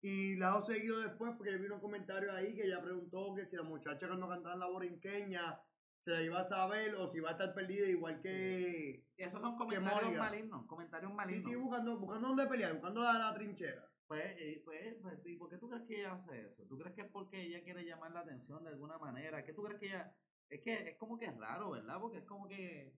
Y 0.02 0.36
la 0.36 0.58
he 0.58 0.62
seguido 0.62 1.00
después 1.00 1.34
porque 1.36 1.56
vi 1.56 1.68
un 1.68 1.80
comentario 1.80 2.32
ahí 2.32 2.54
que 2.54 2.66
ella 2.66 2.82
preguntó 2.82 3.34
que 3.34 3.46
si 3.46 3.56
la 3.56 3.62
muchacha 3.62 4.06
cuando 4.06 4.28
cantaba 4.28 4.54
en 4.54 4.60
la 4.60 4.66
borinqueña 4.66 5.60
se 6.04 6.10
la 6.10 6.22
iba 6.22 6.40
a 6.40 6.44
saber 6.44 6.94
o 6.94 7.08
si 7.08 7.20
va 7.20 7.30
a 7.30 7.32
estar 7.32 7.54
perdida 7.54 7.86
igual 7.86 8.20
que... 8.20 9.04
Esos 9.16 9.40
son 9.40 9.56
comentarios 9.56 10.16
malignos, 10.16 10.66
comentarios 10.66 11.10
Sí, 11.10 11.16
malignos. 11.16 11.52
sí, 11.52 11.56
buscando, 11.58 11.98
buscando 11.98 12.28
dónde 12.28 12.46
pelear, 12.46 12.72
buscando 12.72 13.02
la, 13.02 13.12
la 13.18 13.34
trinchera. 13.34 13.86
Pues, 14.06 14.24
pues, 14.64 14.96
pues, 15.02 15.20
¿y 15.26 15.36
por 15.36 15.50
qué 15.50 15.58
tú 15.58 15.68
crees 15.68 15.86
que 15.86 16.00
ella 16.00 16.14
hace 16.14 16.46
eso? 16.46 16.64
¿Tú 16.68 16.76
crees 16.78 16.94
que 16.96 17.02
es 17.02 17.10
porque 17.12 17.42
ella 17.42 17.62
quiere 17.62 17.84
llamar 17.84 18.10
la 18.12 18.20
atención 18.20 18.64
de 18.64 18.70
alguna 18.70 18.98
manera? 18.98 19.44
¿Qué 19.44 19.52
tú 19.52 19.62
crees 19.62 19.78
que 19.78 19.86
ella.? 19.86 20.12
Es 20.48 20.62
que 20.62 20.88
es 20.90 20.98
como 20.98 21.16
que 21.16 21.26
es 21.26 21.36
raro, 21.36 21.70
¿verdad? 21.70 22.00
Porque 22.00 22.18
es 22.18 22.24
como 22.24 22.48
que 22.48 22.92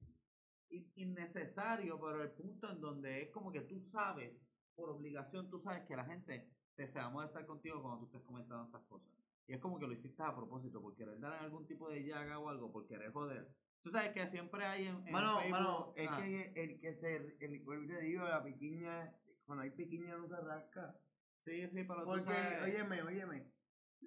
in- 0.71 0.91
innecesario, 0.95 2.01
pero 2.01 2.23
el 2.23 2.31
punto 2.31 2.71
en 2.71 2.81
donde 2.81 3.23
es 3.25 3.31
como 3.31 3.53
que 3.53 3.61
tú 3.63 3.79
sabes, 3.79 4.33
por 4.75 4.89
obligación, 4.89 5.51
tú 5.51 5.59
sabes 5.59 5.85
que 5.87 5.97
la 5.97 6.07
gente 6.07 6.49
te 6.77 6.89
se 6.89 6.99
va 6.99 7.07
a 7.07 7.11
molestar 7.11 7.45
contigo 7.45 7.83
cuando 7.83 7.99
tú 8.01 8.07
estés 8.07 8.23
comentando 8.23 8.65
estas 8.65 8.83
cosas. 8.89 9.13
Y 9.47 9.55
es 9.55 9.61
como 9.61 9.79
que 9.79 9.87
lo 9.87 9.93
hiciste 9.93 10.23
a 10.23 10.35
propósito, 10.35 10.81
por 10.81 10.95
querer 10.97 11.19
dar 11.21 11.33
algún 11.35 11.67
tipo 11.67 11.89
de 11.91 12.05
llaga 12.05 12.39
o 12.39 12.49
algo, 12.49 12.73
por 12.73 12.87
querer 12.87 13.11
joder. 13.13 13.49
Tú 13.83 13.91
sabes 13.91 14.13
que 14.13 14.27
siempre 14.29 14.65
hay 14.65 14.87
en, 14.87 15.05
en 15.07 15.13
Mano, 15.13 15.39
Facebook- 15.41 15.51
mano, 15.51 15.93
es 15.97 16.09
ah, 16.11 16.17
que 16.23 16.53
el 16.55 16.81
que 16.81 16.95
se, 16.95 17.17
el, 17.17 17.55
y 17.57 17.87
te 17.89 18.01
digo, 18.01 18.25
la 18.25 18.43
piquiña, 18.45 19.13
cuando 19.45 19.63
hay 19.65 19.71
piquiña 19.73 20.17
no 20.17 20.29
se 20.29 20.37
rasca. 20.41 20.97
Sí, 21.45 21.67
sí, 21.69 21.83
pero 21.85 22.01
tú 22.03 22.05
Porque, 22.07 22.23
sabes. 22.25 22.63
óyeme, 22.63 23.03
óyeme, 23.03 23.51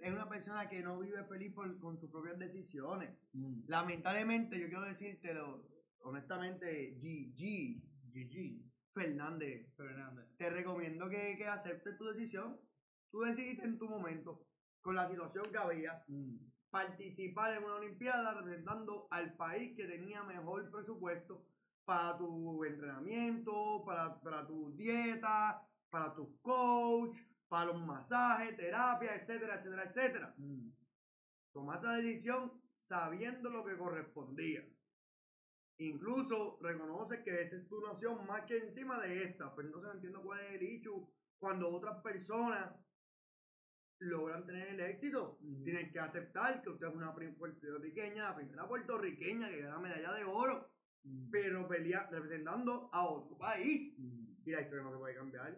es 0.01 0.13
una 0.13 0.29
persona 0.29 0.69
que 0.69 0.81
no 0.81 0.97
vive 0.99 1.25
feliz 1.25 1.53
por- 1.53 1.77
con 1.79 1.97
sus 1.99 2.09
propias 2.09 2.39
decisiones. 2.39 3.17
Mm, 3.33 3.63
Lamentablemente, 3.67 4.57
yo 4.57 4.67
quiero 4.67 4.83
decírtelo, 4.83 5.67
honestamente, 5.99 6.95
GG, 7.01 7.83
GG, 8.13 8.63
Fernández, 8.93 9.75
Fernández. 9.75 10.25
te 10.37 10.49
recomiendo 10.49 11.09
que, 11.09 11.35
que 11.37 11.47
aceptes 11.47 11.97
tu 11.97 12.05
decisión. 12.05 12.57
Tú 13.11 13.19
decidiste 13.19 13.65
en 13.65 13.77
tu 13.77 13.89
momento, 13.89 14.45
con 14.85 14.93
la 14.93 15.09
situación 15.09 15.51
que 15.51 15.57
había, 15.57 16.05
Mm. 16.07 16.37
participar 16.69 17.57
en 17.57 17.63
una 17.63 17.77
Olimpiada 17.77 18.35
representando 18.35 19.07
al 19.09 19.35
país 19.35 19.75
que 19.75 19.87
tenía 19.87 20.21
mejor 20.21 20.69
presupuesto 20.69 21.43
para 21.83 22.15
tu 22.19 22.63
entrenamiento, 22.63 23.83
para, 23.83 24.21
para 24.21 24.45
tu 24.45 24.75
dieta, 24.75 25.67
para 25.89 26.13
tus 26.13 26.29
coach, 26.39 27.17
para 27.47 27.65
los 27.65 27.81
masajes, 27.83 28.55
terapia, 28.55 29.15
etcétera, 29.15 29.55
etcétera, 29.55 29.83
etcétera. 29.85 30.35
Mm. 30.37 30.69
Tomaste 31.51 31.87
la 31.87 31.93
decisión 31.93 32.61
sabiendo 32.77 33.49
lo 33.49 33.65
que 33.65 33.75
correspondía. 33.77 34.63
Incluso 35.79 36.59
reconoce 36.61 37.23
que 37.23 37.41
esa 37.41 37.55
es 37.55 37.67
tu 37.67 37.81
nación 37.81 38.23
más 38.27 38.43
que 38.45 38.57
encima 38.57 38.99
de 38.99 39.23
esta. 39.23 39.55
Pero 39.55 39.69
entonces 39.69 39.87
no 39.87 39.95
entiendo 39.95 40.21
cuál 40.21 40.41
es 40.41 40.51
el 40.51 40.63
issue 40.63 41.09
cuando 41.39 41.69
otras 41.69 42.01
personas 42.03 42.84
logran 43.99 44.45
tener 44.45 44.67
el 44.69 44.79
éxito. 44.81 45.39
Tienen 45.63 45.91
que 45.91 45.99
aceptar 45.99 46.61
que 46.61 46.69
usted 46.69 46.87
es 46.87 46.93
una 46.93 47.13
puertorriqueña, 47.13 48.23
la 48.29 48.35
primera 48.35 48.67
puertorriqueña 48.67 49.49
que 49.49 49.61
gana 49.61 49.79
medalla 49.79 50.13
de 50.13 50.23
oro, 50.25 50.69
Mm. 51.03 51.29
pero 51.29 51.67
pelea 51.67 52.07
representando 52.11 52.89
a 52.91 53.05
otro 53.07 53.37
país. 53.37 53.93
Mm. 53.99 54.25
Y 54.43 54.51
la 54.51 54.61
historia 54.61 54.83
no 54.83 54.91
se 54.91 54.97
puede 54.97 55.15
cambiar. 55.15 55.55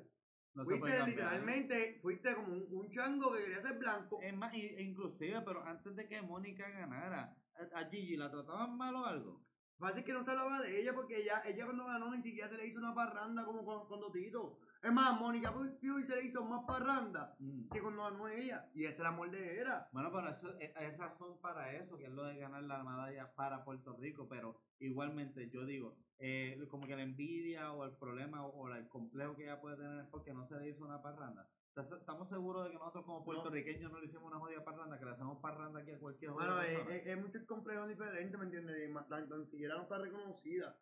No 0.55 0.63
fuiste 0.65 0.79
puede 0.81 0.97
cambiar. 0.97 1.07
literalmente, 1.31 1.99
fuiste 2.01 2.35
como 2.35 2.53
un, 2.53 2.67
un 2.69 2.89
chango 2.91 3.31
que 3.31 3.43
quería 3.43 3.61
ser 3.61 3.77
blanco. 3.77 4.19
Es 4.21 4.35
más, 4.35 4.53
i- 4.53 4.75
inclusive, 4.79 5.41
pero 5.45 5.63
antes 5.63 5.95
de 5.95 6.07
que 6.07 6.21
Mónica 6.21 6.69
ganara, 6.69 7.33
a 7.73 7.85
Gigi 7.89 8.17
la 8.17 8.29
trataban 8.29 8.75
mal 8.77 8.93
o 8.95 9.05
algo. 9.05 9.45
Es 9.79 10.03
que 10.03 10.11
no 10.13 10.23
se 10.23 10.31
hablaba 10.31 10.59
de 10.61 10.79
ella 10.81 10.93
porque 10.93 11.21
ella, 11.21 11.41
ella 11.45 11.65
cuando 11.65 11.85
ganó 11.85 12.09
ni 12.09 12.21
siquiera 12.21 12.49
se 12.49 12.57
le 12.57 12.65
hizo 12.65 12.79
una 12.79 12.95
parranda 12.95 13.45
como 13.45 13.63
con- 13.63 13.87
cuando 13.87 14.11
Tito. 14.11 14.59
Es 14.81 14.91
más, 14.91 15.19
Mónica 15.19 15.53
Puy 15.53 15.69
se 16.03 16.15
le 16.15 16.23
hizo 16.23 16.43
más 16.45 16.65
parranda 16.65 17.35
Mm. 17.39 17.69
que 17.69 17.81
cuando 17.81 18.03
ganó 18.03 18.27
ella. 18.27 18.69
Y 18.73 18.81
ese 18.85 18.93
es 18.93 18.99
el 19.01 19.05
amor 19.05 19.29
de 19.29 19.59
era. 19.59 19.87
Bueno, 19.91 20.11
pero 20.11 20.29
eso 20.29 20.57
es, 20.59 20.71
es 20.75 20.97
razón 20.97 21.39
para 21.41 21.73
eso, 21.73 21.97
que 21.97 22.05
es 22.05 22.11
lo 22.11 22.23
de 22.23 22.37
ganar 22.37 22.63
la 22.63 22.83
medalla 22.83 23.33
para 23.35 23.63
Puerto 23.63 23.95
Rico, 23.97 24.27
pero 24.27 24.59
igualmente 24.79 25.49
yo 25.49 25.63
digo, 25.65 25.95
eh, 26.19 26.57
como 26.69 26.87
que 26.87 26.95
la 26.95 27.03
envidia 27.03 27.71
o 27.71 27.85
el 27.85 27.91
problema 27.97 28.45
o, 28.45 28.49
o 28.49 28.73
el 28.73 28.87
complejo 28.87 29.35
que 29.35 29.43
ella 29.43 29.61
puede 29.61 29.77
tener 29.77 29.99
es 30.05 30.07
porque 30.09 30.33
no 30.33 30.47
se 30.47 30.59
le 30.59 30.69
hizo 30.69 30.83
una 30.85 31.01
parranda. 31.01 31.47
¿Estás- 31.77 31.99
Estamos 31.99 32.27
seguros 32.29 32.65
de 32.65 32.71
que 32.71 32.77
nosotros 32.77 33.05
como 33.05 33.23
puertorriqueños 33.23 33.91
no 33.91 33.99
le 33.99 34.07
hicimos 34.07 34.25
una 34.25 34.39
jodida 34.39 34.63
parranda, 34.63 34.97
que 34.97 35.05
le 35.05 35.11
hacemos 35.11 35.39
parranda 35.39 35.79
aquí 35.81 35.91
a 35.91 35.99
cualquier 35.99 36.31
Bueno, 36.31 36.59
es, 36.61 36.69
persona? 36.79 36.95
es, 36.95 37.07
es 37.07 37.17
muchos 37.21 37.43
complejos 37.45 37.87
diferentes, 37.87 38.39
¿me 38.39 38.45
entiendes? 38.45 38.89
Y 38.89 38.93
Tan, 39.09 39.29
tan 39.29 39.45
siquiera 39.47 39.75
no 39.75 39.83
está 39.83 39.97
reconocida 39.99 40.75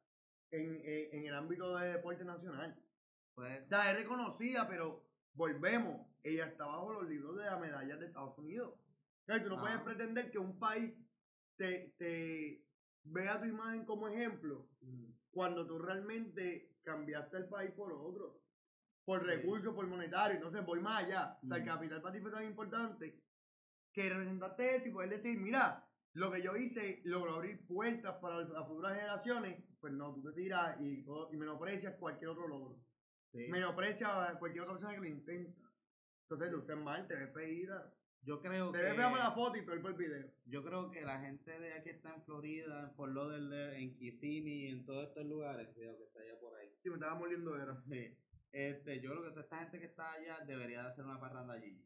en, 0.51 0.75
en, 0.85 1.09
en 1.15 1.25
el 1.25 1.33
ámbito 1.35 1.75
de 1.77 1.87
deporte 1.93 2.23
nacional. 2.23 2.81
Pues, 3.33 3.65
O 3.65 3.67
sea, 3.67 3.91
es 3.91 3.97
reconocida, 3.97 4.67
pero 4.69 5.03
volvemos. 5.33 6.07
Ella 6.23 6.45
está 6.47 6.65
bajo 6.65 6.93
los 6.93 7.09
libros 7.09 7.35
de 7.37 7.43
las 7.45 7.59
medallas 7.59 7.99
de 7.99 8.05
Estados 8.05 8.37
Unidos. 8.37 8.73
O 8.73 9.25
sea, 9.25 9.43
tú 9.43 9.49
no 9.49 9.57
Ah. 9.57 9.61
puedes 9.61 9.79
pretender 9.81 10.31
que 10.31 10.39
un 10.39 10.57
país 10.57 11.05
te, 11.57 11.93
te 11.97 12.65
vea 13.03 13.37
tu 13.39 13.45
imagen 13.47 13.85
como 13.85 14.07
ejemplo 14.07 14.69
mm, 14.79 15.11
cuando 15.31 15.67
tú 15.67 15.77
realmente 15.77 16.73
cambiaste 16.83 17.35
el 17.37 17.49
país 17.49 17.71
por 17.71 17.91
otro. 17.91 18.39
Por 19.05 19.21
Sí. 19.21 19.27
recursos, 19.27 19.73
por 19.75 19.87
monetario. 19.87 20.35
Entonces 20.37 20.65
voy 20.65 20.79
más 20.81 21.03
allá. 21.03 21.37
O 21.43 21.47
sea, 21.47 21.57
el 21.57 21.65
capital 21.65 22.01
para 22.01 22.13
ti 22.15 22.21
fue 22.21 22.31
tan 22.31 22.43
importante 22.43 23.21
que 23.93 24.09
representaste 24.09 24.75
eso 24.75 24.87
y 24.89 24.91
poder 24.91 25.09
decir, 25.09 25.39
mira, 25.39 25.87
lo 26.13 26.31
que 26.31 26.41
yo 26.41 26.55
hice 26.55 27.01
logró 27.05 27.35
abrir 27.35 27.65
puertas 27.67 28.15
para 28.21 28.41
las 28.41 28.67
futuras 28.67 28.95
generaciones. 28.95 29.63
Pues 29.79 29.93
no, 29.93 30.13
tú 30.13 30.23
te 30.23 30.31
tiras 30.33 30.79
y, 30.81 31.05
y 31.31 31.37
menosprecias 31.37 31.95
cualquier 31.99 32.29
otro 32.31 32.47
logro. 32.47 32.79
sí. 33.31 33.47
Menosprecia 33.49 34.29
a 34.29 34.39
cualquier 34.39 34.63
otra 34.63 34.73
persona 34.75 34.95
que 34.95 35.01
lo 35.01 35.07
intenta. 35.07 35.61
Entonces, 36.23 36.51
luces 36.51 36.77
mal, 36.77 37.07
te 37.07 37.15
ves 37.15 37.31
feída. 37.33 37.93
Yo 38.23 38.41
creo 38.41 38.71
Te 38.71 38.79
que... 38.79 38.87
por 38.95 39.19
la 39.19 39.31
foto 39.31 39.55
y 39.55 39.61
peor 39.61 39.79
por 39.83 39.91
el 39.91 39.97
video. 39.97 40.31
Yo 40.45 40.63
creo 40.63 40.89
que 40.89 41.01
la 41.01 41.19
gente 41.19 41.59
de 41.59 41.73
aquí 41.73 41.89
está 41.91 42.11
en 42.15 42.23
Florida, 42.23 42.79
en 42.89 42.95
Fort 42.95 43.13
Lauderdale, 43.13 43.77
en 43.77 43.95
Kissimmee, 43.95 44.71
en 44.71 44.83
todos 44.83 45.09
estos 45.09 45.25
lugares, 45.27 45.69
cuidado 45.75 45.95
que 45.99 46.05
está 46.05 46.21
allá 46.21 46.39
por 46.39 46.55
ahí. 46.55 46.73
Si 46.81 46.89
me 46.89 46.95
estaba 46.95 47.13
moliendo 47.13 47.55
era. 47.55 47.77
Sí. 47.87 48.17
Este, 48.59 49.01
yo 49.01 49.11
creo 49.11 49.23
que 49.23 49.29
toda 49.31 49.41
esta 49.41 49.57
gente 49.59 49.79
que 49.79 49.85
está 49.87 50.13
allá 50.13 50.39
debería 50.47 50.81
de 50.83 50.87
hacer 50.87 51.03
una 51.03 51.19
parranda 51.19 51.55
allí. 51.55 51.85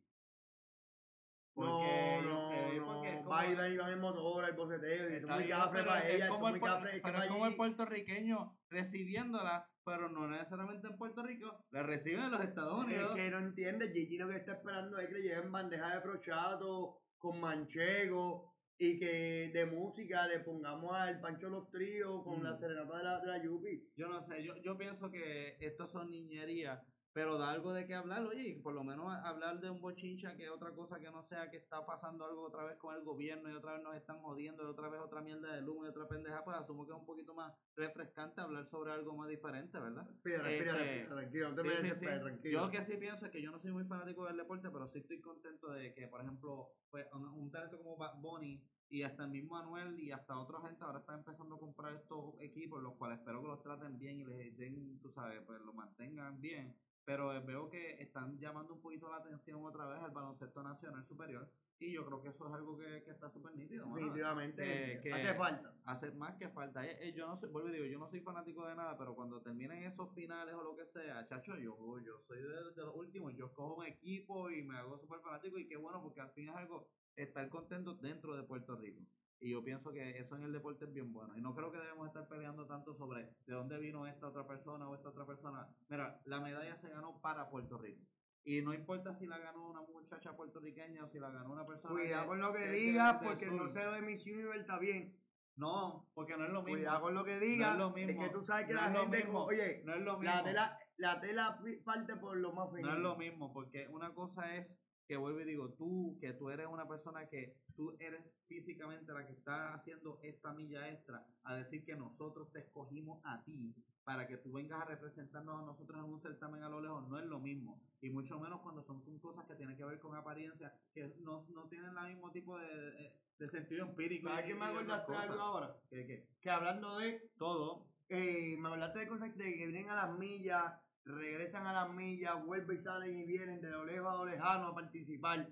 No, 1.56 1.66
yo- 1.66 2.22
no, 2.22 2.54
eh, 2.54 2.76
no. 2.78 2.86
porque 2.86 3.10
es 3.10 3.18
como- 3.18 3.30
Bailan 3.32 3.74
y 3.74 3.78
van 3.78 3.92
en 3.94 4.00
motor, 4.00 4.46
el 4.48 4.56
boceteo, 4.56 5.10
y 5.10 5.14
es 5.16 5.26
muy 5.26 5.48
cafre 5.50 5.84
para 5.84 6.08
es 6.08 6.14
ella, 6.16 6.26
eso 6.26 6.34
como 6.36 6.50
es 6.50 6.56
el 6.56 6.62
cafre. 6.62 6.96
Es 6.98 7.02
pero 7.02 7.18
es 7.24 7.28
como 7.28 7.46
el 7.48 7.56
puertorriqueño 7.56 8.60
recibiéndola, 8.70 9.68
pero 9.84 10.10
no 10.10 10.28
necesariamente 10.28 10.88
en 10.90 10.98
Puerto 10.98 11.24
Rico, 11.24 11.66
la 11.72 11.82
reciben 11.82 12.26
en 12.26 12.32
los 12.32 12.42
Estados 12.42 12.78
Es 12.82 12.86
Unidos. 12.86 13.16
que 13.16 13.32
no 13.32 13.40
entiende, 13.40 13.92
Gigi 13.92 14.20
lo 14.20 14.30
que 14.30 14.36
está 14.38 14.54
esperando 14.54 15.00
es 15.00 15.08
que 15.08 15.14
le 15.16 15.22
lleven 15.24 15.52
bandeja 15.52 15.96
de 15.96 16.00
brochato 16.02 17.02
con 17.18 17.42
manchego 17.42 18.54
y 18.82 18.98
que 18.98 19.52
de 19.54 19.66
música 19.66 20.26
le 20.28 20.40
pongamos 20.40 20.96
al 20.96 21.20
Pancho 21.20 21.50
Los 21.50 21.70
Tríos 21.70 22.24
con 22.24 22.40
Mm. 22.40 22.44
la 22.44 22.58
serenata 22.58 22.98
de 22.98 23.04
la, 23.04 23.20
de 23.20 23.28
la 23.28 23.44
Yupi. 23.44 23.92
Yo 23.98 24.08
no 24.08 24.24
sé, 24.24 24.42
yo, 24.44 24.56
yo 24.64 24.78
pienso 24.78 25.12
que 25.12 25.58
esto 25.60 25.86
son 25.86 26.10
niñerías, 26.12 26.82
pero 27.14 27.38
da 27.38 27.52
algo 27.52 27.74
de 27.74 27.86
qué 27.88 27.96
hablar, 27.96 28.24
oye, 28.26 28.50
y 28.50 28.62
por 28.62 28.74
lo 28.74 28.84
menos 28.84 29.12
hablar 29.24 29.60
de 29.60 29.70
un 29.70 29.82
bochincha 29.82 30.36
que 30.38 30.50
otra 30.50 30.72
cosa 30.76 31.00
que 31.00 31.10
no 31.12 31.24
sea 31.24 31.50
que 31.50 31.58
está 31.58 31.86
pasando 31.86 32.26
algo 32.26 32.44
otra 32.44 32.64
vez 32.64 32.78
con 32.78 32.96
el 32.96 33.04
gobierno 33.04 33.50
y 33.50 33.56
otra 33.56 33.74
vez 33.74 33.84
nos 33.84 33.96
están 33.96 34.20
jodiendo 34.20 34.64
y 34.64 34.68
otra 34.68 34.90
vez 34.90 35.02
otra 35.02 35.22
mierda 35.22 35.56
de 35.56 35.68
humo 35.68 35.86
y 35.86 35.90
otra 35.90 36.08
pendeja, 36.08 36.44
pues 36.44 36.58
asumo 36.58 36.86
que 36.86 36.92
es 36.94 37.00
un 37.00 37.06
poquito 37.06 37.34
más 37.34 37.54
refrescante 37.76 38.42
hablar 38.42 38.68
sobre 38.68 38.92
algo 38.92 39.16
más 39.16 39.30
diferente, 39.30 39.80
¿verdad? 39.80 40.08
Respira, 40.08 40.44
respira, 40.44 40.72
Este, 40.72 40.84
respira, 40.84 41.16
tranquilo, 41.16 41.50
no 41.50 41.56
te 41.56 41.62
Sí, 41.62 41.68
me 41.68 41.94
sí, 41.94 42.00
sí. 42.00 42.06
tranquilo. 42.06 42.54
Yo 42.60 42.66
lo 42.66 42.72
que 42.72 42.84
sí 42.84 42.98
pienso 42.98 43.26
es 43.26 43.32
que 43.32 43.42
yo 43.42 43.52
no 43.52 43.60
soy 43.60 43.72
muy 43.72 43.86
fanático 43.86 44.26
del 44.26 44.38
deporte, 44.38 44.70
pero 44.70 44.88
sí 44.88 45.00
estoy 45.00 45.20
contento 45.20 45.72
de 45.72 45.94
que, 45.94 46.08
por 46.08 46.22
ejemplo, 46.22 46.70
pues, 46.92 47.08
un, 47.14 47.26
un 47.28 47.52
talento 47.52 47.78
como 47.78 47.98
Bad 47.98 48.20
Bunny 48.22 48.64
y 48.90 49.04
hasta 49.04 49.24
el 49.26 49.30
mismo 49.32 49.58
Anuel 49.58 50.00
y 50.00 50.12
hasta 50.12 50.38
otra 50.38 50.62
gente 50.62 50.84
ahora 50.84 51.00
están 51.00 51.20
empezando 51.20 51.56
a 51.56 51.60
comprar 51.60 51.94
estos 51.96 52.40
equipos, 52.42 52.82
los 52.82 52.96
cuales 52.98 53.20
espero 53.20 53.42
que 53.42 53.48
los 53.48 53.62
traten 53.62 53.98
bien 54.00 54.20
y 54.22 54.26
les 54.26 54.58
den, 54.58 55.00
tú 55.02 55.12
sabes, 55.12 55.42
pues 55.46 55.60
los 55.62 55.76
mantengan 55.76 56.40
bien. 56.42 56.76
Pero 57.06 57.34
eh, 57.34 57.40
veo 57.40 57.70
que 57.70 58.02
están 58.02 58.38
llamando 58.40 58.74
un 58.76 58.82
poquito 58.82 59.10
la 59.10 59.18
atención 59.18 59.64
otra 59.66 59.86
vez 59.88 60.00
al 60.00 60.12
baloncesto 60.12 60.62
nacional 60.62 61.06
superior 61.08 61.50
y 61.80 61.94
yo 61.94 62.06
creo 62.06 62.22
que 62.22 62.30
eso 62.30 62.48
es 62.48 62.54
algo 62.54 62.78
que, 62.78 63.04
que 63.04 63.12
está 63.12 63.30
súper 63.32 63.56
nítido. 63.56 63.86
Definitivamente, 63.88 64.64
que- 64.64 65.00
que- 65.02 65.14
hace 65.14 65.34
falta. 65.36 65.74
hace 65.86 66.12
más 66.12 66.36
que 66.36 66.50
falta. 66.50 66.86
Eh, 66.86 66.98
eh, 67.10 67.14
yo 67.14 67.26
no 67.26 67.36
soy, 67.38 67.50
vuelvo 67.50 67.70
y 67.70 67.72
digo, 67.74 67.86
yo 67.86 67.98
no 68.00 68.10
soy 68.10 68.20
fanático 68.20 68.68
de 68.68 68.76
nada, 68.76 68.98
pero 68.98 69.16
cuando 69.16 69.42
terminen 69.42 69.84
esos 69.84 70.14
finales 70.14 70.54
o 70.56 70.62
lo 70.62 70.76
que 70.76 70.86
sea, 70.88 71.26
chacho, 71.28 71.56
yo, 71.58 72.00
yo 72.00 72.20
soy 72.28 72.42
de, 72.42 72.48
de 72.76 72.84
los 72.84 72.96
últimos, 72.96 73.34
yo 73.36 73.52
cojo 73.54 73.76
un 73.76 73.86
equipo 73.86 74.50
y 74.52 74.62
me 74.62 74.78
hago 74.78 75.00
súper 75.00 75.20
fanático 75.22 75.58
y 75.58 75.68
qué 75.68 75.78
bueno, 75.78 76.02
porque 76.04 76.20
al 76.22 76.32
fin 76.32 76.50
es 76.50 76.56
algo, 76.56 76.90
estar 77.16 77.48
contento 77.50 77.94
dentro 77.96 78.36
de 78.36 78.44
Puerto 78.44 78.76
Rico. 78.76 79.00
Y 79.42 79.52
yo 79.52 79.64
pienso 79.64 79.92
que 79.92 80.20
eso 80.20 80.36
en 80.36 80.44
el 80.44 80.52
deporte 80.52 80.86
es 80.86 80.94
bien 80.94 81.14
bueno. 81.14 81.38
Y 81.38 81.42
no 81.42 81.56
creo 81.56 81.72
que 81.72 81.78
debemos 81.78 82.08
estar 82.08 82.28
peleando 82.28 82.66
tanto 82.66 82.94
sobre 82.96 83.24
de 83.46 83.54
dónde 83.54 83.78
vino 83.80 84.06
esta 84.06 84.28
otra 84.28 84.46
persona 84.46 84.90
o 84.90 84.96
esta 84.96 85.10
otra 85.10 85.26
persona. 85.26 85.68
Mira, 85.88 86.20
la 86.26 86.40
medalla 86.42 86.76
se 86.78 86.90
ganó 86.90 87.20
para 87.22 87.50
Puerto 87.50 87.78
Rico. 87.78 88.02
Y 88.44 88.62
no 88.62 88.74
importa 88.74 89.14
si 89.16 89.28
la 89.28 89.38
ganó 89.38 89.70
una 89.70 89.82
muchacha 89.82 90.36
puertorriqueña 90.36 91.06
o 91.06 91.10
si 91.10 91.20
la 91.20 91.30
ganó 91.30 91.52
una 91.54 91.66
persona. 91.66 91.94
Cuidado 91.94 92.28
con 92.28 92.40
lo 92.42 92.52
que 92.54 92.60
que- 92.66 92.72
digas, 92.72 93.18
porque 93.24 93.46
sur. 93.46 93.54
no 93.56 93.70
sé 93.70 93.84
lo 93.84 93.92
de 93.94 94.02
Miss 94.02 94.26
Universe 94.26 94.62
está 94.62 94.78
bien. 94.80 95.16
No, 95.56 96.10
porque 96.14 96.38
no 96.38 96.46
es 96.46 96.52
lo 96.52 96.62
mismo. 96.64 96.78
Cuidado 96.78 97.02
con 97.02 97.14
lo 97.14 97.24
que 97.26 97.40
digas. 97.40 97.78
lo 97.78 97.92
mismo. 97.92 98.22
Es 98.22 98.28
que 98.30 98.34
tú 98.34 98.44
sabes 98.46 98.66
que 98.66 98.74
No 98.74 98.82
la 98.82 98.88
es 98.88 98.94
lo 98.94 99.02
gente, 99.02 99.18
mismo. 99.18 99.34
como- 99.34 99.46
oye, 99.46 99.82
No 99.86 99.94
es 99.94 100.02
lo 100.02 100.18
mismo. 100.18 100.36
la 100.36 100.44
tela, 100.44 100.80
la 100.98 101.20
tela 101.22 101.60
parte 101.84 102.16
por 102.16 102.38
lo 102.38 102.54
más 102.54 102.70
fino. 102.74 102.88
No 102.90 102.94
es 102.96 103.00
lo 103.02 103.16
mismo, 103.18 103.54
porque 103.54 103.88
una 103.90 104.14
cosa 104.14 104.56
es 104.56 104.68
que 105.10 105.18
vuelvo 105.18 105.42
y 105.42 105.46
digo, 105.46 105.70
tú, 105.70 106.20
que 106.22 106.34
tú 106.34 106.52
eres 106.52 106.68
una 106.68 106.88
persona 106.88 107.28
que 107.28 107.58
tú 107.76 107.98
eres 108.00 108.24
físicamente 108.48 109.12
la 109.12 109.26
que 109.26 109.34
está 109.34 109.74
haciendo 109.74 110.20
esta 110.22 110.54
milla 110.54 110.88
extra, 110.88 111.26
a 111.46 111.56
decir 111.56 111.84
que 111.84 111.96
nosotros 111.96 112.52
te 112.52 112.60
escogimos 112.60 113.20
a 113.26 113.44
ti 113.44 113.74
para 114.04 114.28
que 114.28 114.38
tú 114.38 114.52
vengas 114.52 114.84
a 114.84 114.86
representarnos 114.86 115.64
a 115.64 115.66
nosotros 115.66 115.98
en 116.06 116.14
un 116.14 116.22
certamen 116.22 116.62
a 116.62 116.70
lo 116.70 116.80
lejos, 116.80 117.08
no 117.10 117.18
es 117.18 117.26
lo 117.26 117.40
mismo. 117.40 117.82
Y 118.02 118.12
mucho 118.12 118.40
menos 118.40 118.62
cuando 118.62 118.84
son 118.84 119.02
cosas 119.20 119.48
que 119.48 119.56
tienen 119.56 119.76
que 119.76 119.84
ver 119.84 120.00
con 120.00 120.16
apariencia, 120.16 120.72
que 120.94 121.12
no, 121.22 121.44
no 121.50 121.64
tienen 121.70 121.98
el 121.98 122.14
mismo 122.14 122.32
tipo 122.32 122.60
de, 122.60 123.12
de 123.40 123.50
sentido 123.50 123.88
empírico. 123.88 124.30
¿Sabes 124.30 124.46
qué 124.46 124.54
me 124.54 124.66
acordaste 124.66 125.16
algo 125.16 125.42
ahora? 125.42 125.76
Que, 125.90 126.06
que 126.06 126.28
Que 126.40 126.50
hablando 126.52 127.00
de 127.00 127.32
todo, 127.40 127.88
eh, 128.10 128.56
me 128.60 128.70
hablaste 128.70 129.00
de 129.00 129.08
cosas 129.08 129.36
de 129.36 129.56
que 129.56 129.66
vienen 129.66 129.90
a 129.90 129.96
las 129.96 130.20
millas, 130.20 130.72
regresan 131.16 131.66
a 131.68 131.74
las 131.74 131.94
millas, 131.94 132.44
vuelven 132.46 132.78
y 132.78 132.82
salen 132.82 133.20
y 133.20 133.24
vienen 133.26 133.62
de 133.62 133.72
lo 133.72 133.86
lejos 133.86 134.12
a 134.12 134.18
lo 134.18 134.26
lejano 134.26 134.68
a 134.68 134.76
participar. 134.76 135.50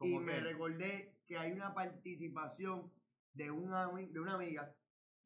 Y 0.00 0.18
me 0.18 0.40
recordé 0.40 1.16
que 1.26 1.36
hay 1.38 1.52
una 1.52 1.74
participación 1.74 2.90
de 3.34 3.50
una, 3.50 3.88
de 3.88 4.20
una 4.20 4.34
amiga, 4.34 4.74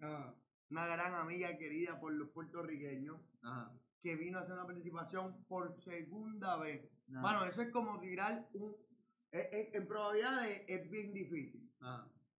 Ah, 0.01 0.35
una 0.71 0.87
gran 0.87 1.15
amiga 1.15 1.57
querida 1.57 2.01
por 2.01 2.13
los 2.13 2.31
puertorriqueños, 2.31 3.21
que 4.03 4.17
vino 4.17 4.39
a 4.39 4.41
hacer 4.43 4.55
una 4.55 4.67
participación 4.67 5.45
por 5.45 5.77
segunda 5.79 6.57
vez. 6.57 6.91
Bueno, 7.07 7.45
eso 7.45 7.63
es 7.63 7.71
como 7.71 8.01
tirar 8.01 8.49
un... 8.55 8.75
eh, 9.31 9.49
eh, 9.53 9.71
en 9.75 9.87
probabilidades 9.87 10.63
es 10.67 10.91
bien 10.91 11.13
difícil. 11.13 11.71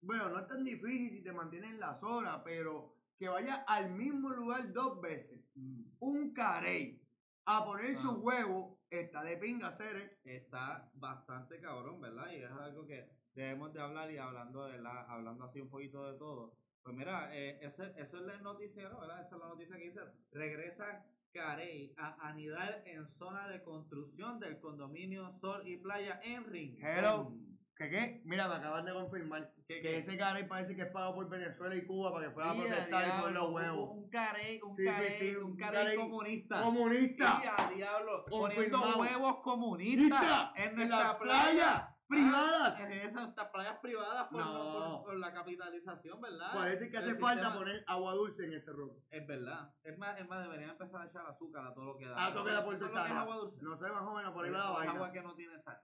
Bueno, 0.01 0.29
no 0.29 0.39
es 0.39 0.47
tan 0.47 0.63
difícil 0.65 1.11
si 1.11 1.23
te 1.23 1.31
mantienes 1.31 1.71
en 1.71 1.79
la 1.79 1.97
zona, 1.99 2.43
pero 2.43 2.97
que 3.17 3.29
vaya 3.29 3.63
al 3.67 3.91
mismo 3.91 4.29
lugar 4.31 4.73
dos 4.73 4.99
veces. 4.99 5.39
Mm. 5.55 5.83
Un 5.99 6.33
carey 6.33 7.01
a 7.45 7.65
poner 7.65 7.95
Ah. 7.97 8.01
su 8.01 8.11
huevo 8.21 8.79
está 8.89 9.23
de 9.23 9.37
pinga 9.37 9.67
hacer, 9.67 9.95
¿eh? 9.97 10.19
está 10.23 10.89
bastante 10.93 11.59
cabrón, 11.59 11.99
¿verdad? 12.01 12.31
Y 12.31 12.35
es 12.37 12.51
algo 12.51 12.85
que 12.85 13.09
debemos 13.33 13.73
de 13.73 13.81
hablar 13.81 14.11
y 14.11 14.17
hablando 14.17 14.65
de 14.65 14.79
la, 14.79 15.01
hablando 15.03 15.43
así 15.45 15.59
un 15.59 15.69
poquito 15.69 16.11
de 16.11 16.17
todo. 16.17 16.57
Pues 16.83 16.95
mira, 16.95 17.35
eh, 17.35 17.59
ese- 17.61 17.93
eso 17.97 18.17
es 18.25 18.33
el 18.35 18.43
noticiero, 18.43 18.99
¿verdad? 18.99 19.21
Esa 19.21 19.35
es 19.35 19.41
la 19.41 19.47
noticia 19.47 19.77
que 19.77 19.85
dice, 19.85 20.01
regresa 20.31 21.05
Carey 21.33 21.93
a 21.97 22.27
anidar 22.29 22.83
en 22.85 23.07
zona 23.07 23.47
de 23.47 23.63
construcción 23.63 24.39
del 24.39 24.59
condominio 24.59 25.31
Sol 25.31 25.67
y 25.67 25.77
Playa 25.77 26.19
en 26.23 26.43
Rincón. 26.45 26.85
Hello. 26.85 27.31
¿Qué 27.75 27.89
qué? 27.89 28.21
Mira, 28.25 28.47
me 28.47 28.55
acaban 28.55 28.85
de 28.85 28.93
confirmar 28.93 29.52
¿Qué, 29.67 29.81
que 29.81 29.97
ese 29.97 30.17
carey 30.17 30.47
parece 30.47 30.75
que 30.75 30.81
es 30.83 30.91
pago 30.91 31.15
por 31.15 31.29
Venezuela 31.29 31.73
y 31.75 31.85
Cuba 31.85 32.11
para 32.13 32.27
que 32.27 32.31
fuera 32.33 32.51
a 32.51 32.55
Y 32.55 32.59
a 32.59 32.63
protestar 32.65 33.07
y 33.07 33.11
poner 33.11 33.15
diablo, 33.15 33.39
los 33.39 33.47
un- 33.49 33.53
huevos. 33.55 33.89
Un 33.91 34.09
carey, 34.09 34.61
un 34.61 34.75
Sí, 34.75 34.83
carey, 34.85 35.15
sí, 35.15 35.35
un 35.35 35.43
un 35.45 35.57
carey 35.57 35.81
carey 35.83 35.97
comunista. 35.97 36.61
¡Comunista! 36.61 37.41
Y 37.43 37.47
a 37.47 37.69
diablo, 37.75 38.25
poniendo 38.25 38.81
huevos 38.99 39.37
comunistas 39.41 40.19
¡Comunista! 40.19 40.53
en 40.55 40.63
¡En 40.69 40.75
nuestra 40.75 40.97
las 40.99 41.15
playa. 41.15 41.43
playas 41.51 41.89
privadas! 42.07 42.79
En 42.81 42.91
esas 42.91 43.29
estas 43.29 43.47
playas 43.49 43.77
privadas 43.81 44.27
por, 44.27 44.41
No. 44.45 44.53
por- 44.53 45.03
por 45.05 45.17
la 45.17 45.33
capitalización, 45.33 46.21
¿verdad? 46.21 46.53
Parece 46.53 46.89
que 46.91 46.97
El 46.97 47.03
hace 47.03 47.15
falta 47.15 47.53
poner 47.53 47.83
agua 47.87 48.13
dulce 48.13 48.43
en 48.45 48.53
ese 48.53 48.71
roto. 48.71 48.99
Es 49.09 49.25
verdad. 49.25 49.73
Es 49.83 49.97
más, 49.97 50.19
es 50.19 50.27
más, 50.27 50.43
deberían 50.43 50.71
empezar 50.71 51.01
a 51.01 51.05
echar 51.05 51.25
azúcar 51.25 51.65
a 51.65 51.73
todo 51.73 51.85
lo 51.85 51.97
que 51.97 52.05
da. 52.07 52.25
A 52.25 52.31
todo 52.33 52.39
lo 52.43 52.45
que 52.49 52.51
da 52.53 52.63
por 52.65 52.73
¿Eso 52.75 52.83
es 52.85 52.89
es 52.89 52.95
sal. 52.95 53.25
No 53.61 53.77
sé, 53.77 53.89
más 53.89 54.03
o 54.03 54.13
menos 54.13 54.31
por 54.33 54.45
ahí 54.45 54.51
va 54.51 54.57
la 54.59 54.65
es 54.65 54.73
vaina. 54.75 54.91
agua 54.93 55.11
que 55.11 55.21
no 55.21 55.33
tiene 55.35 55.59
sal. 55.63 55.79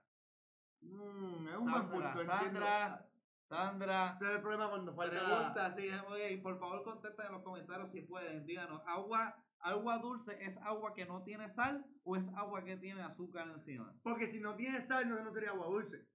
Mm, 0.82 1.48
es 1.48 1.56
un 1.56 1.70
buen 1.70 1.88
punto. 1.90 2.24
Sandra, 2.24 3.04
Sandra. 3.50 4.16
Es 4.20 4.28
el 4.28 4.40
problema 4.40 4.70
cuando 4.70 4.94
falta... 4.94 5.16
Pregunta, 5.16 5.72
sí, 5.72 5.90
oye, 6.08 6.34
y 6.34 6.36
por 6.36 6.56
favor 6.60 6.84
contesten 6.84 7.26
en 7.26 7.32
los 7.32 7.42
comentarios 7.42 7.90
si 7.90 8.02
pueden. 8.02 8.46
Díganos, 8.46 8.80
¿agua, 8.86 9.36
¿agua 9.58 9.98
dulce 9.98 10.38
es 10.40 10.56
agua 10.58 10.94
que 10.94 11.04
no 11.04 11.24
tiene 11.24 11.50
sal 11.50 11.84
o 12.04 12.14
es 12.14 12.28
agua 12.36 12.64
que 12.64 12.76
tiene 12.76 13.02
azúcar 13.02 13.48
encima? 13.48 13.92
Porque 14.04 14.28
si 14.28 14.38
no 14.40 14.54
tiene 14.54 14.80
sal, 14.80 15.08
no, 15.08 15.20
no 15.20 15.32
sería 15.32 15.50
agua 15.50 15.66
dulce. 15.66 16.06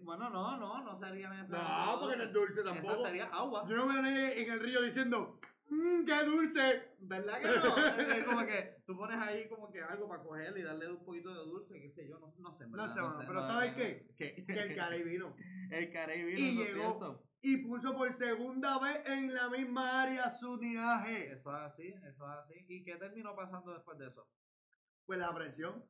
Bueno, 0.00 0.30
no, 0.30 0.56
no, 0.56 0.80
no 0.80 0.96
sería 0.96 1.28
necesario. 1.28 1.86
No, 1.86 2.00
porque 2.00 2.16
no 2.16 2.22
es 2.22 2.32
dulce 2.32 2.60
Esa 2.60 2.72
tampoco. 2.72 3.04
sería 3.04 3.26
agua. 3.26 3.66
Yo 3.68 3.76
no 3.76 3.88
veo 3.88 3.98
a 3.98 4.02
nadie 4.02 4.40
en 4.40 4.52
el 4.52 4.60
río 4.60 4.82
diciendo, 4.82 5.40
mmm, 5.70 6.04
qué 6.04 6.24
dulce. 6.24 6.94
¿Verdad 7.00 7.40
que 7.40 7.48
no? 7.48 7.76
es 8.14 8.24
como 8.24 8.46
que 8.46 8.77
tú 8.88 8.96
pones 8.96 9.18
ahí 9.18 9.46
como 9.50 9.70
que 9.70 9.82
algo 9.82 10.08
para 10.08 10.22
cogerle 10.22 10.60
y 10.60 10.62
darle 10.62 10.90
un 10.90 11.04
poquito 11.04 11.28
de 11.28 11.44
dulce, 11.44 11.78
qué 11.78 11.90
sé 11.90 12.08
yo, 12.08 12.18
no, 12.18 12.34
no 12.38 12.56
sé. 12.56 12.64
en 12.64 12.70
No 12.70 12.76
verdad, 12.78 12.94
sé, 12.94 13.02
mano, 13.02 13.18
pero 13.18 13.34
no, 13.34 13.46
¿sabes 13.46 13.72
no, 13.72 13.76
qué? 13.76 14.14
¿Qué? 14.16 14.46
Que 14.46 14.52
el 14.54 14.74
carey 14.74 15.02
vino. 15.02 15.36
El 15.70 15.92
carey 15.92 16.24
vino, 16.24 16.38
Y 16.38 16.56
llegó. 16.56 16.80
cierto. 16.80 17.24
Y 17.42 17.58
puso 17.58 17.94
por 17.94 18.16
segunda 18.16 18.78
vez 18.78 19.02
en 19.04 19.34
la 19.34 19.50
misma 19.50 20.00
área 20.04 20.30
su 20.30 20.58
tiraje. 20.58 21.32
Eso 21.32 21.54
es 21.54 21.62
así, 21.70 21.88
eso 21.88 22.06
es 22.06 22.38
así. 22.38 22.64
¿Y 22.66 22.82
qué 22.82 22.96
terminó 22.96 23.36
pasando 23.36 23.74
después 23.74 23.98
de 23.98 24.08
eso? 24.08 24.26
Pues 25.04 25.18
la 25.18 25.34
presión. 25.34 25.84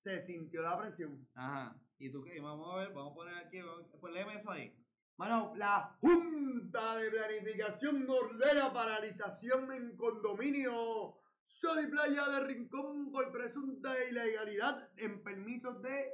Se 0.00 0.20
sintió 0.20 0.60
la 0.60 0.78
presión. 0.78 1.26
Ajá. 1.34 1.74
¿Y 1.96 2.12
tú 2.12 2.22
qué? 2.22 2.38
Vamos 2.38 2.70
a 2.70 2.76
ver, 2.80 2.92
vamos 2.92 3.12
a 3.12 3.14
poner 3.14 3.34
aquí, 3.38 3.60
pues 3.98 4.12
léeme 4.12 4.34
eso 4.34 4.50
ahí. 4.50 4.76
Mano, 5.16 5.54
la 5.56 5.96
Junta 6.02 6.98
de 6.98 7.10
Planificación 7.10 8.06
ordena 8.06 8.70
paralización 8.74 9.72
en 9.72 9.96
condominio 9.96 11.16
Sol 11.58 11.80
y 11.82 11.86
Playa 11.86 12.28
de 12.28 12.40
Rincón 12.40 13.10
por 13.10 13.32
presunta 13.32 13.94
ilegalidad 14.04 14.90
en 14.98 15.22
permisos 15.22 15.80
de 15.82 16.10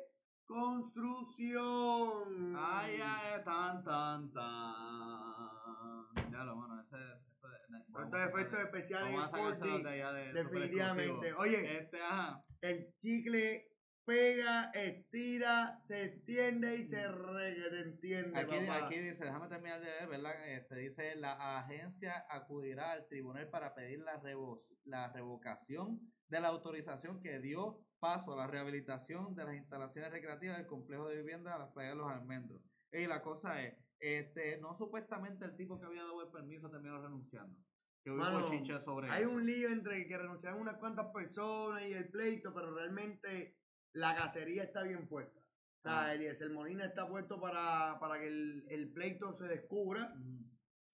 construcción. 0.46 2.54
Ay, 2.56 3.00
ay, 3.02 3.42
tan, 3.44 3.82
tan, 3.82 4.32
tan. 4.32 6.30
Ya 6.30 6.44
lo, 6.44 6.54
bueno, 6.56 6.80
ese, 6.80 6.96
eso 6.96 7.48
es- 7.52 7.68
vamos 7.88 8.14
Estos 8.14 8.20
efectos 8.28 8.58
especiales 8.60 9.14
Vamos 9.16 9.34
a 9.34 9.38
en 9.38 9.44
sacárselos 9.44 9.80
4D, 9.80 9.82
de 9.82 9.88
allá 9.90 10.12
de 10.12 10.32
definitivamente. 10.32 11.34
Oye. 11.34 11.78
Este, 11.78 12.00
ajá. 12.00 12.44
el 12.60 12.94
chicle 13.00 13.71
pega, 14.04 14.70
estira, 14.74 15.78
se 15.84 16.04
extiende 16.04 16.76
y 16.76 16.84
se 16.84 17.02
entiende, 17.02 18.38
Aquí, 18.38 18.66
papá. 18.66 18.86
aquí 18.86 18.98
dice, 18.98 19.24
déjame 19.24 19.48
terminar 19.48 19.80
de 19.80 19.86
leer, 19.86 20.08
¿verdad? 20.08 20.48
Este, 20.48 20.76
dice, 20.76 21.14
la 21.16 21.58
agencia 21.60 22.24
acudirá 22.28 22.92
al 22.92 23.06
tribunal 23.08 23.48
para 23.50 23.74
pedir 23.74 24.00
la, 24.00 24.20
revo- 24.20 24.62
la 24.84 25.12
revocación 25.12 26.00
de 26.28 26.40
la 26.40 26.48
autorización 26.48 27.20
que 27.20 27.38
dio 27.40 27.80
paso 28.00 28.32
a 28.32 28.36
la 28.36 28.46
rehabilitación 28.46 29.34
de 29.34 29.44
las 29.44 29.54
instalaciones 29.54 30.10
recreativas 30.10 30.58
del 30.58 30.66
complejo 30.66 31.08
de 31.08 31.16
vivienda 31.18 31.52
de 31.52 31.58
las 31.60 31.72
playas 31.72 31.92
de 31.92 31.98
los 31.98 32.10
almendros. 32.10 32.60
Y 32.92 33.06
la 33.06 33.22
cosa 33.22 33.62
es, 33.62 33.74
este, 34.00 34.58
no 34.58 34.74
supuestamente 34.76 35.44
el 35.44 35.56
tipo 35.56 35.78
que 35.78 35.86
había 35.86 36.02
dado 36.02 36.22
el 36.24 36.30
permiso 36.32 36.68
terminó 36.70 37.00
renunciando. 37.00 37.56
Que 38.02 38.10
hubo 38.10 38.18
Mano, 38.18 38.40
bochinche 38.42 38.80
sobre 38.80 39.08
Hay 39.10 39.22
eso. 39.22 39.30
un 39.30 39.46
lío 39.46 39.68
entre 39.68 40.04
que 40.08 40.18
renunciaron 40.18 40.60
unas 40.60 40.78
cuantas 40.78 41.06
personas 41.14 41.82
y 41.86 41.92
el 41.92 42.08
pleito, 42.10 42.52
pero 42.52 42.74
realmente 42.74 43.54
la 43.94 44.14
cacería 44.14 44.64
está 44.64 44.82
bien 44.82 45.06
puesta. 45.08 45.40
O 45.40 45.82
sea, 45.82 46.02
Ah. 46.04 46.14
Eliezer 46.14 46.50
Molina 46.50 46.84
está 46.84 47.08
puesto 47.08 47.40
para, 47.40 47.98
para 48.00 48.18
que 48.20 48.28
el, 48.28 48.64
el 48.68 48.92
pleito 48.92 49.32
se 49.32 49.46
descubra, 49.48 50.14
Mm, 50.16 50.44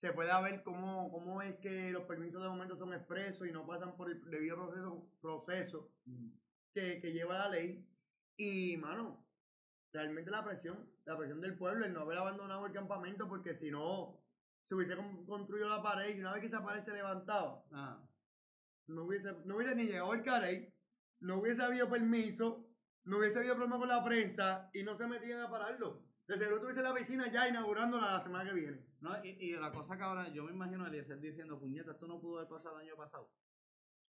se 0.00 0.12
pueda 0.12 0.40
ver 0.40 0.62
cómo, 0.62 1.11
cómo 1.11 1.42
es 1.42 1.56
que 1.56 1.90
los 1.90 2.04
permisos 2.04 2.40
de 2.42 2.48
momento 2.48 2.76
son 2.76 2.94
expresos 2.94 3.46
y 3.48 3.52
no 3.52 3.66
pasan 3.66 3.96
por 3.96 4.11
el 4.11 4.22
debido 4.30 4.56
proceso, 4.56 5.11
proceso 5.20 5.92
mm. 6.06 6.28
que, 6.72 7.00
que 7.00 7.12
lleva 7.12 7.38
la 7.38 7.48
ley. 7.50 7.84
Y, 8.37 8.76
mano, 8.76 9.26
realmente 9.92 10.30
la 10.30 10.44
presión, 10.44 10.88
la 11.04 11.16
presión 11.18 11.40
del 11.40 11.56
pueblo, 11.58 11.84
el 11.84 11.92
no 11.92 12.02
haber 12.02 12.18
abandonado 12.18 12.64
el 12.66 12.72
campamento, 12.72 13.28
porque 13.28 13.54
si 13.56 13.70
no, 13.70 14.20
se 14.64 14.74
hubiese 14.74 14.96
con- 14.96 15.26
construido 15.26 15.68
la 15.68 15.82
pared 15.82 16.14
y 16.16 16.20
una 16.20 16.32
vez 16.32 16.40
que 16.42 16.46
esa 16.46 16.62
pared 16.62 16.82
se 16.84 16.92
levantaba, 16.92 17.64
Ah, 17.72 18.00
no 18.87 19.04
hubiese, 19.04 19.32
no 19.44 19.56
hubiese 19.56 19.74
ni 19.74 19.84
llegado 19.84 20.14
el 20.14 20.22
carey, 20.22 20.72
no 21.20 21.38
hubiese 21.40 21.62
habido 21.62 21.90
permiso, 21.90 22.67
no 23.04 23.18
hubiese 23.18 23.38
habido 23.38 23.54
problema 23.54 23.78
con 23.78 23.88
la 23.88 24.04
prensa 24.04 24.70
y 24.72 24.82
no 24.82 24.96
se 24.96 25.06
metían 25.06 25.40
a 25.40 25.50
pararlo. 25.50 26.02
De 26.26 26.37
seguro 26.38 26.61
tuviese 26.61 26.82
la 26.82 26.94
piscina 26.94 27.30
ya 27.32 27.48
inaugurándola 27.48 28.12
la 28.12 28.22
semana 28.22 28.50
que 28.50 28.54
viene. 28.54 28.84
no, 29.00 29.24
y, 29.24 29.28
y 29.40 29.52
la 29.52 29.72
cosa 29.72 29.96
que 29.96 30.02
ahora, 30.02 30.28
yo 30.28 30.44
me 30.44 30.52
imagino 30.52 30.84
a 30.84 30.88
Eliezer 30.88 31.18
diciendo, 31.20 31.58
puñeta, 31.58 31.92
esto 31.92 32.06
no 32.06 32.20
pudo 32.20 32.38
haber 32.38 32.50
pasado 32.50 32.78
el 32.78 32.87
año 32.87 32.96
pasado. 32.96 33.30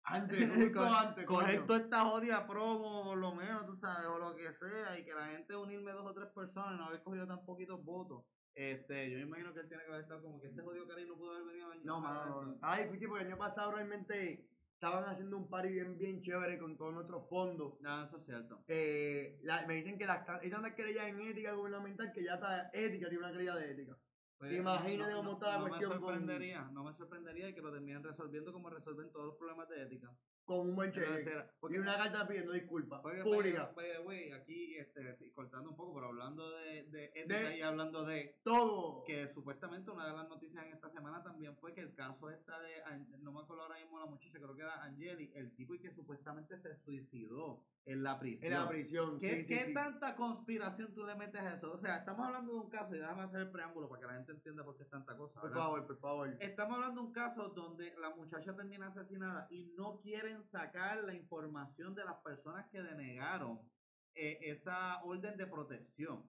Antes, 0.02 0.38
justo 0.54 0.82
antes. 0.82 1.26
coger 1.26 1.66
toda 1.66 1.78
esta 1.78 2.04
jodida 2.04 2.46
promo, 2.46 3.04
por 3.04 3.18
lo 3.18 3.34
menos, 3.34 3.64
tú 3.66 3.76
sabes, 3.76 4.06
o 4.08 4.18
lo 4.18 4.34
que 4.34 4.52
sea, 4.54 4.98
y 4.98 5.04
que 5.04 5.14
la 5.14 5.28
gente 5.28 5.54
unirme 5.54 5.92
dos 5.92 6.06
o 6.06 6.14
tres 6.14 6.28
personas 6.30 6.74
y 6.74 6.78
no 6.78 6.86
haber 6.86 7.02
cogido 7.02 7.26
tan 7.26 7.44
poquitos 7.44 7.84
votos. 7.84 8.24
Este, 8.54 9.10
yo 9.10 9.16
me 9.18 9.22
imagino 9.22 9.54
que 9.54 9.60
él 9.60 9.68
tiene 9.68 9.84
que 9.84 9.90
haber 9.90 10.02
estado 10.02 10.22
como 10.22 10.40
que 10.40 10.48
este 10.48 10.62
jodido 10.62 10.86
cari 10.88 11.06
no 11.06 11.16
pudo 11.16 11.30
haber 11.30 11.44
venido 11.46 11.70
año 11.70 11.82
No, 11.84 12.00
mano, 12.00 12.42
no. 12.42 12.52
Estaba 12.54 12.76
difícil 12.78 13.08
porque 13.08 13.24
el 13.24 13.30
año 13.30 13.38
pasado 13.38 13.70
realmente 13.70 14.48
estaban 14.80 15.04
haciendo 15.04 15.36
un 15.36 15.46
party 15.46 15.68
bien, 15.68 15.98
bien 15.98 16.22
chévere 16.22 16.58
con 16.58 16.74
todos 16.78 16.94
nuestros 16.94 17.28
fondos. 17.28 17.78
No, 17.82 18.02
eso 18.04 18.16
es 18.16 18.24
cierto. 18.24 18.64
Eh, 18.66 19.38
la- 19.42 19.66
me 19.66 19.74
dicen 19.74 19.98
que 19.98 20.06
las, 20.06 20.24
ca- 20.24 20.40
hay 20.42 20.48
tantas 20.48 20.72
querellas 20.74 21.06
en 21.08 21.20
ética 21.20 21.52
gubernamental 21.52 22.10
que 22.14 22.24
ya 22.24 22.34
está 22.36 22.70
ética, 22.72 23.10
tiene 23.10 23.22
una 23.24 23.30
querella 23.32 23.56
de 23.56 23.72
ética. 23.72 23.98
Pues, 24.38 24.52
Imagínate 24.54 25.12
cómo 25.12 25.32
está 25.34 25.48
la 25.50 25.58
no 25.58 25.68
cuestión 25.68 25.90
Me 25.92 25.96
con- 26.00 26.08
sorprendería, 26.08 26.62
no 26.72 26.84
me 26.84 26.94
sorprendería 26.94 27.54
que 27.54 27.60
lo 27.60 27.70
terminen 27.70 28.02
resolviendo 28.02 28.54
como 28.54 28.70
resuelven 28.70 29.12
todos 29.12 29.26
los 29.26 29.36
problemas 29.36 29.68
de 29.68 29.82
ética. 29.82 30.10
Con 30.50 30.68
un 30.68 30.74
buen 30.74 30.90
cheque. 30.90 31.06
Tercera. 31.06 31.48
Y 31.70 31.78
una 31.78 31.96
carta 31.96 32.26
pidiendo 32.26 32.52
disculpas. 32.52 33.04
Oye, 33.04 33.22
Pública. 33.22 33.70
way, 34.04 34.32
aquí 34.32 34.76
este, 34.76 35.30
cortando 35.32 35.70
un 35.70 35.76
poco, 35.76 35.94
pero 35.94 36.08
hablando 36.08 36.50
de, 36.50 36.82
de 36.90 37.56
y 37.56 37.62
hablando 37.62 38.04
de 38.04 38.40
Todo. 38.42 39.04
que 39.04 39.28
supuestamente 39.28 39.92
una 39.92 40.08
de 40.08 40.12
las 40.12 40.28
noticias 40.28 40.66
en 40.66 40.72
esta 40.72 40.90
semana 40.90 41.22
también 41.22 41.56
fue 41.58 41.72
que 41.72 41.82
el 41.82 41.94
caso 41.94 42.30
esta 42.30 42.58
de, 42.60 42.82
no 43.20 43.30
me 43.30 43.42
acuerdo 43.42 43.62
ahora 43.62 43.78
mismo 43.78 44.00
la 44.00 44.06
muchacha, 44.06 44.38
creo 44.40 44.56
que 44.56 44.62
era 44.62 44.82
Angeli, 44.82 45.30
el 45.36 45.54
tipo 45.54 45.74
y 45.74 45.78
que 45.78 45.92
supuestamente 45.92 46.58
se 46.58 46.74
suicidó 46.78 47.62
en 47.86 48.02
la 48.02 48.18
prisión. 48.18 48.52
En 48.52 48.58
la 48.58 48.68
prisión. 48.68 49.18
¿Qué, 49.18 49.30
sí, 49.30 49.40
sí, 49.42 49.46
qué 49.46 49.64
sí. 49.66 49.74
tanta 49.74 50.14
conspiración 50.16 50.94
tú 50.94 51.04
le 51.04 51.14
metes 51.14 51.40
a 51.40 51.54
eso? 51.54 51.72
O 51.72 51.78
sea, 51.78 51.98
estamos 51.98 52.26
hablando 52.26 52.52
de 52.52 52.58
un 52.58 52.70
caso, 52.70 52.94
y 52.94 52.98
déjame 52.98 53.22
hacer 53.22 53.40
el 53.40 53.50
preámbulo 53.50 53.88
para 53.88 54.00
que 54.00 54.06
la 54.06 54.14
gente 54.14 54.32
entienda 54.32 54.64
por 54.64 54.76
qué 54.76 54.82
es 54.82 54.90
tanta 54.90 55.16
cosa. 55.16 55.40
Por 55.40 55.50
¿verdad? 55.50 55.64
favor, 55.64 55.86
por 55.86 55.98
favor. 55.98 56.36
Estamos 56.40 56.74
hablando 56.74 57.00
de 57.00 57.06
un 57.06 57.12
caso 57.12 57.48
donde 57.48 57.94
la 57.98 58.10
muchacha 58.10 58.54
termina 58.54 58.88
asesinada 58.88 59.46
y 59.50 59.72
no 59.76 60.00
quieren 60.00 60.39
sacar 60.42 61.03
la 61.05 61.14
información 61.14 61.94
de 61.94 62.05
las 62.05 62.16
personas 62.22 62.66
que 62.70 62.83
denegaron 62.83 63.61
eh, 64.14 64.38
esa 64.42 65.03
orden 65.05 65.37
de 65.37 65.46
protección. 65.46 66.24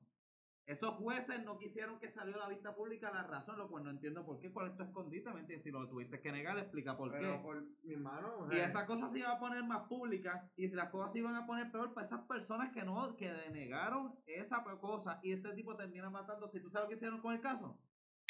Esos 0.68 0.94
jueces 0.96 1.44
no 1.44 1.58
quisieron 1.58 2.00
que 2.00 2.12
saliera 2.12 2.40
a 2.40 2.44
la 2.44 2.50
vista 2.54 2.74
pública 2.76 3.12
la 3.12 3.24
razón, 3.24 3.58
lo 3.58 3.68
cual 3.68 3.84
no 3.84 3.90
entiendo 3.90 4.24
por 4.24 4.40
qué, 4.40 4.54
cuál 4.54 4.70
es 4.70 4.78
tu 4.78 4.84
escondite, 4.84 5.34
¿me 5.34 5.40
entiendes? 5.42 5.64
Si 5.64 5.72
lo 5.72 5.90
tuviste 5.90 6.22
que 6.22 6.32
negar, 6.32 6.58
explica 6.60 6.96
por 6.96 7.12
Pero 7.12 7.34
qué. 7.38 7.40
por 7.40 7.64
mi 7.84 7.94
hermano. 7.96 8.38
o 8.38 8.46
Y 8.48 8.56
sea, 8.56 8.68
esa 8.68 8.86
cosa 8.86 9.08
se 9.10 9.20
iba 9.20 9.32
a 9.32 9.40
poner 9.40 9.64
más 9.64 9.88
pública 9.88 10.50
y 10.56 10.70
las 10.70 10.90
cosas 10.90 11.12
se 11.14 11.20
iban 11.20 11.36
a 11.36 11.48
poner 11.48 11.72
peor 11.72 11.94
para 11.94 12.06
esas 12.06 12.22
personas 12.28 12.72
que 12.72 12.84
no, 12.84 13.16
que 13.18 13.34
denegaron 13.34 14.16
esa 14.28 14.64
cosa 14.80 15.20
y 15.24 15.34
este 15.34 15.52
tipo 15.56 15.76
termina 15.76 16.10
matando. 16.12 16.48
Si 16.48 16.62
tú 16.62 16.70
sabes 16.70 16.86
lo 16.86 16.90
que 16.90 16.96
hicieron 16.96 17.22
con 17.22 17.34
el 17.34 17.42
caso, 17.42 17.80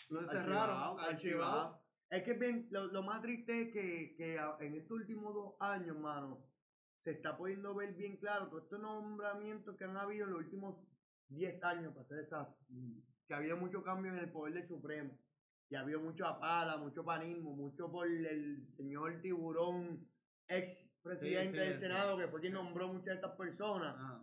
lo 0.09 0.21
encerraron, 0.21 0.97
Archivado, 0.97 0.99
archivado. 0.99 1.81
Es 2.11 2.23
que 2.23 2.33
bien, 2.33 2.67
lo, 2.71 2.87
lo 2.87 3.03
más 3.03 3.21
triste 3.21 3.61
es 3.63 3.71
que, 3.73 4.15
que 4.17 4.35
en 4.59 4.75
estos 4.75 4.97
últimos 4.97 5.33
dos 5.33 5.53
años, 5.61 5.97
mano, 5.97 6.45
se 6.99 7.11
está 7.11 7.37
pudiendo 7.37 7.73
ver 7.73 7.93
bien 7.93 8.17
claro 8.17 8.47
todos 8.49 8.63
estos 8.63 8.79
nombramientos 8.81 9.75
que 9.77 9.85
han 9.85 9.95
habido 9.97 10.25
en 10.25 10.31
los 10.33 10.39
últimos 10.41 10.75
10 11.29 11.63
años, 11.63 11.93
para 11.93 12.05
ser 12.05 12.19
exacto. 12.19 12.57
Que 13.27 13.33
ha 13.33 13.37
habido 13.37 13.55
mucho 13.55 13.81
cambio 13.81 14.11
en 14.11 14.19
el 14.19 14.29
poder 14.31 14.53
del 14.55 14.67
Supremo. 14.67 15.17
Y 15.69 15.75
ha 15.75 15.79
habido 15.79 16.01
mucho 16.01 16.25
apala, 16.27 16.75
mucho 16.75 17.03
panismo, 17.05 17.55
mucho 17.55 17.89
por 17.89 18.05
el 18.05 18.67
señor 18.75 19.21
Tiburón, 19.21 20.05
ex 20.49 20.93
presidente 21.01 21.57
Sí, 21.59 21.63
sí, 21.63 21.69
del 21.69 21.79
sí. 21.79 21.85
Senado, 21.85 22.17
que 22.17 22.27
fue 22.27 22.41
quien 22.41 22.53
nombró 22.53 22.89
muchas 22.89 23.05
de 23.05 23.13
estas 23.15 23.37
personas. 23.37 23.95
Ah. 23.97 24.21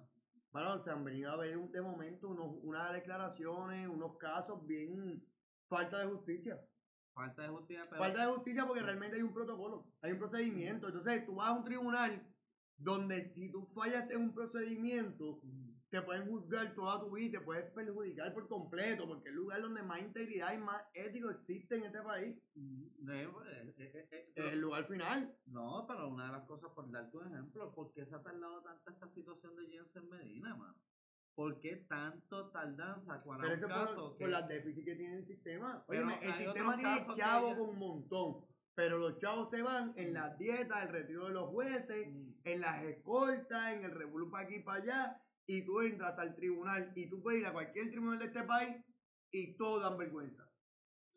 Bueno, 0.50 0.78
se 0.82 0.90
han 0.90 1.02
venido 1.04 1.30
a 1.32 1.36
ver 1.36 1.56
un- 1.56 1.72
de 1.72 1.80
momento 1.80 2.28
unos, 2.28 2.54
unas 2.62 2.92
declaraciones, 2.92 3.88
unos 3.88 4.18
casos 4.18 4.64
bien 4.66 5.24
falta 5.68 5.98
de 6.00 6.06
justicia. 6.06 6.60
Falta 7.18 7.42
de 7.42 7.48
justicia, 7.48 7.84
pero 7.90 8.00
Falta 8.00 8.26
de 8.26 8.32
justicia 8.32 8.64
porque 8.64 8.82
realmente 8.82 9.16
hay 9.16 9.22
un 9.22 9.34
protocolo, 9.34 9.92
hay 10.02 10.12
un 10.12 10.18
procedimiento. 10.18 10.86
Entonces 10.86 11.26
tú 11.26 11.34
vas 11.34 11.48
a 11.48 11.52
un 11.52 11.64
tribunal 11.64 12.24
donde 12.76 13.32
si 13.34 13.50
tú 13.50 13.66
fallas 13.74 14.08
en 14.10 14.20
un 14.20 14.32
procedimiento, 14.32 15.40
te 15.90 16.00
pueden 16.02 16.28
juzgar 16.28 16.74
toda 16.76 17.00
tu 17.00 17.10
vida, 17.10 17.40
te 17.40 17.44
puedes 17.44 17.72
perjudicar 17.72 18.32
por 18.32 18.46
completo, 18.46 19.08
porque 19.08 19.30
es 19.30 19.34
el 19.34 19.40
lugar 19.40 19.62
donde 19.62 19.82
más 19.82 20.00
integridad 20.00 20.52
y 20.52 20.58
más 20.58 20.80
ético 20.94 21.30
existe 21.30 21.76
en 21.76 21.84
este 21.86 22.02
país. 22.02 22.36
Mm, 22.54 23.10
eh, 23.10 23.28
pues, 23.32 23.48
eh, 23.48 23.74
eh, 23.78 24.08
eh, 24.12 24.32
Es 24.36 24.52
el 24.52 24.60
lugar 24.60 24.86
final. 24.86 25.34
No, 25.46 25.86
pero 25.88 26.08
una 26.08 26.26
de 26.26 26.32
las 26.32 26.46
cosas, 26.46 26.70
por 26.72 26.88
darte 26.88 27.16
un 27.16 27.26
ejemplo, 27.26 27.74
¿por 27.74 27.92
qué 27.94 28.06
se 28.06 28.14
ha 28.14 28.22
tardado 28.22 28.62
tanto 28.62 28.90
esta 28.90 29.08
situación 29.08 29.56
de 29.56 29.66
Jensen 29.66 30.08
Medina, 30.08 30.54
mano? 30.54 30.76
¿Por 31.38 31.60
qué 31.60 31.76
tanto 31.88 32.50
tardanza? 32.50 33.20
¿Cuál 33.22 33.38
Pero 33.40 33.52
es 33.52 33.58
eso 33.60 33.68
por, 33.68 33.86
caso 33.86 34.08
por 34.08 34.18
que- 34.18 34.26
las 34.26 34.48
déficits 34.48 34.84
que 34.84 34.96
tiene 34.96 35.18
el 35.18 35.24
sistema. 35.24 35.84
El 35.88 36.34
sistema 36.36 36.76
tiene 36.76 37.06
chavos 37.14 37.54
con 37.56 37.68
un 37.68 37.78
montón. 37.78 38.44
Pero 38.74 38.98
los 38.98 39.18
chavos 39.18 39.48
se 39.48 39.62
van 39.62 39.92
en 39.94 40.14
las 40.14 40.36
dietas, 40.36 40.82
el 40.82 40.88
retiro 40.92 41.26
de 41.28 41.34
los 41.34 41.48
jueces, 41.50 42.08
Mm, 42.08 42.32
en 42.42 42.60
las 42.60 42.82
escoltas, 42.82 43.72
en 43.72 43.84
el 43.84 43.92
revolú 43.92 44.28
para 44.32 44.46
aquí 44.46 44.56
y 44.56 44.62
para 44.64 44.82
allá, 44.82 45.22
y 45.46 45.64
tú 45.64 45.80
entras 45.80 46.18
al 46.18 46.34
tribunal 46.34 46.90
y 46.96 47.08
tú 47.08 47.22
puedes 47.22 47.40
ir 47.42 47.46
a 47.46 47.52
cualquier 47.52 47.88
tribunal 47.90 48.18
de 48.18 48.24
este 48.24 48.42
país 48.42 48.76
y 49.30 49.56
todos 49.56 49.80
dan 49.82 49.96
vergüenza. 49.96 50.44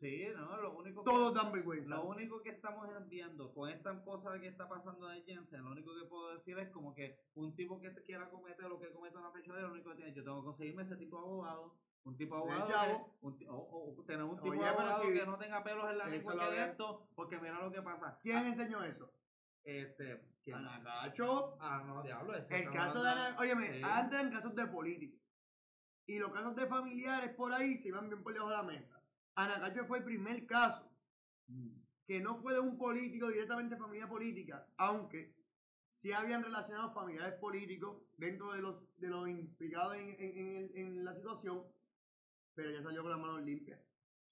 Sí, 0.02 0.26
no, 0.34 0.56
lo 0.60 0.72
único 0.76 1.04
que... 1.04 1.10
Todos 1.12 1.32
dan 1.32 1.52
vergüenza. 1.52 1.94
Lo 1.94 2.06
único 2.06 2.42
que 2.42 2.50
estamos 2.50 2.88
viendo 3.08 3.54
con 3.54 3.70
esta 3.70 4.02
cosa 4.04 4.36
que 4.40 4.48
está 4.48 4.68
pasando 4.68 5.06
de 5.06 5.22
Jensen, 5.22 5.62
lo 5.62 5.70
único 5.70 5.94
que 5.94 6.06
puedo 6.06 6.34
decir 6.34 6.58
es 6.58 6.70
como 6.70 6.92
que 6.92 7.20
un 7.34 7.54
tipo 7.54 7.80
que 7.80 7.90
te 7.90 8.02
quiera 8.02 8.28
cometer 8.28 8.64
lo 8.64 8.80
que 8.80 8.90
comete 8.90 9.16
una 9.16 9.30
fechoría, 9.30 9.62
lo 9.62 9.70
único 9.74 9.90
que 9.90 9.96
tiene, 9.96 10.12
yo 10.12 10.24
tengo 10.24 10.40
que 10.40 10.46
conseguirme 10.46 10.82
ese 10.82 10.96
tipo 10.96 11.18
de 11.18 11.22
abogado, 11.22 11.78
un 12.02 12.16
tipo 12.16 12.34
abogado, 12.34 12.66
que- 12.66 13.26
un 13.26 13.38
o, 13.48 13.94
o 13.96 14.04
tener 14.04 14.24
un 14.24 14.36
tipo 14.40 14.48
Oye, 14.50 14.66
abogado 14.66 15.04
si- 15.04 15.12
que 15.12 15.24
no 15.24 15.38
tenga 15.38 15.62
pelos 15.62 15.88
en 15.88 15.98
la 15.98 16.06
lengua 16.08 16.50
que 16.50 16.64
esto, 16.64 17.08
porque 17.14 17.38
mira 17.38 17.60
lo 17.62 17.70
que 17.70 17.82
pasa. 17.82 18.18
¿Quién 18.20 18.38
Ah, 18.38 18.48
enseñó 18.48 18.82
eso? 18.82 19.08
este, 19.62 20.20
¿quién? 20.42 20.56
Anagacho. 20.56 21.56
Ah, 21.60 21.84
no, 21.86 22.02
diablo, 22.02 22.34
ese 22.34 22.64
El 22.64 22.72
caso 22.72 23.00
de 23.04 23.08
Ana, 23.08 23.36
óyeme, 23.38 23.74
Sí. 23.78 23.82
antes 23.84 24.18
eran 24.18 24.32
casos 24.32 24.52
de 24.56 24.66
política. 24.66 25.16
Y 26.08 26.18
los 26.18 26.32
casos 26.32 26.56
de 26.56 26.66
familiares 26.66 27.36
por 27.36 27.52
ahí 27.52 27.78
se 27.78 27.86
iban 27.86 28.08
bien 28.08 28.20
por 28.24 28.32
debajo 28.32 28.50
de 28.50 28.56
la 28.56 28.62
mesa. 28.64 28.91
Anacacho 29.34 29.86
fue 29.86 29.98
el 29.98 30.04
primer 30.04 30.46
caso 30.46 30.88
Mm. 31.48 31.68
que 32.06 32.20
no 32.20 32.36
fue 32.40 32.54
de 32.54 32.60
un 32.60 32.78
político 32.78 33.28
directamente 33.28 33.76
familia 33.76 34.08
política, 34.08 34.66
aunque 34.76 35.34
sí 35.90 36.12
habían 36.12 36.42
relacionado 36.42 36.92
familiares 36.94 37.34
políticos 37.40 38.02
dentro 38.16 38.52
de 38.52 38.62
los, 38.62 38.76
de 38.98 39.08
los 39.08 39.28
implicados 39.28 39.96
en, 39.96 40.08
en- 40.18 40.70
en 40.76 41.04
la 41.04 41.14
situación, 41.14 41.64
pero 42.54 42.70
ella 42.70 42.82
salió 42.82 43.02
con 43.02 43.10
las 43.10 43.20
manos 43.20 43.42
limpias. 43.42 43.80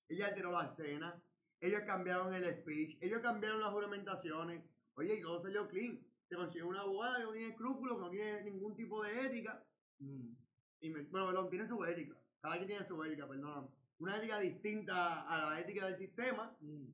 Ella 0.08 0.28
alteró 0.28 0.52
la 0.52 0.66
escena, 0.66 1.22
ellos 1.60 1.82
cambiaron 1.86 2.34
el 2.34 2.44
speech, 2.60 2.96
ellos 3.00 3.20
cambiaron 3.20 3.60
las 3.60 3.70
juramentaciones. 3.72 4.62
Oye, 4.94 5.14
y 5.16 5.20
todo 5.22 5.42
salió 5.42 5.68
clean. 5.68 6.00
Se 6.28 6.36
consiguió 6.36 6.68
una 6.68 6.80
abogada 6.82 7.18
que 7.18 7.24
no 7.24 7.32
tiene 7.32 7.48
escrúpulos, 7.48 7.96
que 7.96 8.02
no 8.04 8.10
tiene 8.10 8.42
ningún 8.44 8.76
tipo 8.76 9.02
de 9.02 9.20
ética. 9.26 9.62
Mm. 9.98 10.32
Y 10.80 10.90
me, 10.90 11.02
bueno, 11.02 11.26
perdón, 11.26 11.50
tiene 11.50 11.66
su 11.68 11.84
ética. 11.84 12.16
Cada 12.40 12.56
quien 12.56 12.68
tiene 12.68 12.86
su 12.86 13.02
ética, 13.04 13.28
perdón. 13.28 13.68
Una 14.00 14.16
ética 14.16 14.40
distinta 14.40 15.22
a 15.22 15.50
la 15.50 15.60
ética 15.60 15.86
del 15.86 15.98
sistema 15.98 16.56
Mm. 16.60 16.86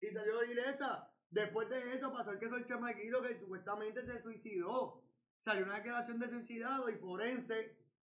y 0.00 0.06
salió 0.10 0.42
ilesa. 0.44 1.12
Después 1.30 1.68
de 1.68 1.94
eso 1.94 2.12
pasó 2.12 2.30
el 2.30 2.38
que 2.38 2.46
el 2.46 2.66
chamaquito 2.66 3.20
que 3.20 3.38
supuestamente 3.38 4.02
se 4.06 4.22
suicidó. 4.22 5.02
Salió 5.40 5.64
una 5.64 5.76
declaración 5.76 6.18
de 6.18 6.28
suicidado 6.30 6.88
y 6.88 6.96
forense 6.96 7.76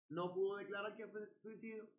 no 0.10 0.34
pudo 0.34 0.58
declarar 0.58 0.96
que 0.96 1.08
fue 1.08 1.28
suicidio. 1.42 1.90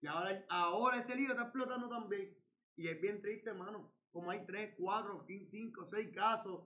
Y 0.00 0.06
ahora, 0.06 0.44
ahora 0.48 0.98
ese 1.00 1.16
lío 1.16 1.30
está 1.30 1.42
explotando 1.42 1.88
también. 1.88 2.36
Y 2.76 2.88
es 2.88 3.00
bien 3.00 3.20
triste, 3.20 3.50
hermano. 3.50 3.92
Como 4.10 4.30
hay 4.30 4.44
3, 4.46 4.74
4, 4.78 5.24
5, 5.26 5.86
6 5.86 6.10
casos 6.14 6.64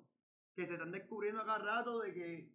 que 0.54 0.66
se 0.66 0.74
están 0.74 0.92
descubriendo 0.92 1.40
acá 1.40 1.58
rato 1.58 2.00
de 2.00 2.12
que 2.12 2.52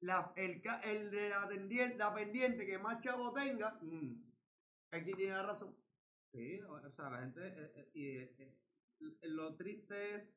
la, 0.00 0.32
el, 0.36 0.62
el 0.84 1.10
de 1.10 1.28
la, 1.30 1.48
pendiente, 1.48 1.96
la 1.96 2.14
pendiente 2.14 2.66
que 2.66 2.78
más 2.78 3.00
chavo 3.00 3.32
tenga, 3.32 3.78
Mm. 3.82 4.22
Aquí 4.90 5.12
tiene 5.14 5.32
la 5.34 5.42
razón. 5.46 5.76
Sí, 6.32 6.60
o 6.60 6.90
sea, 6.90 7.10
la 7.10 7.20
gente, 7.20 7.40
eh, 7.46 7.72
eh, 7.76 7.90
y 7.94 8.08
eh, 8.42 8.56
lo 9.28 9.56
triste 9.56 10.16
es 10.16 10.28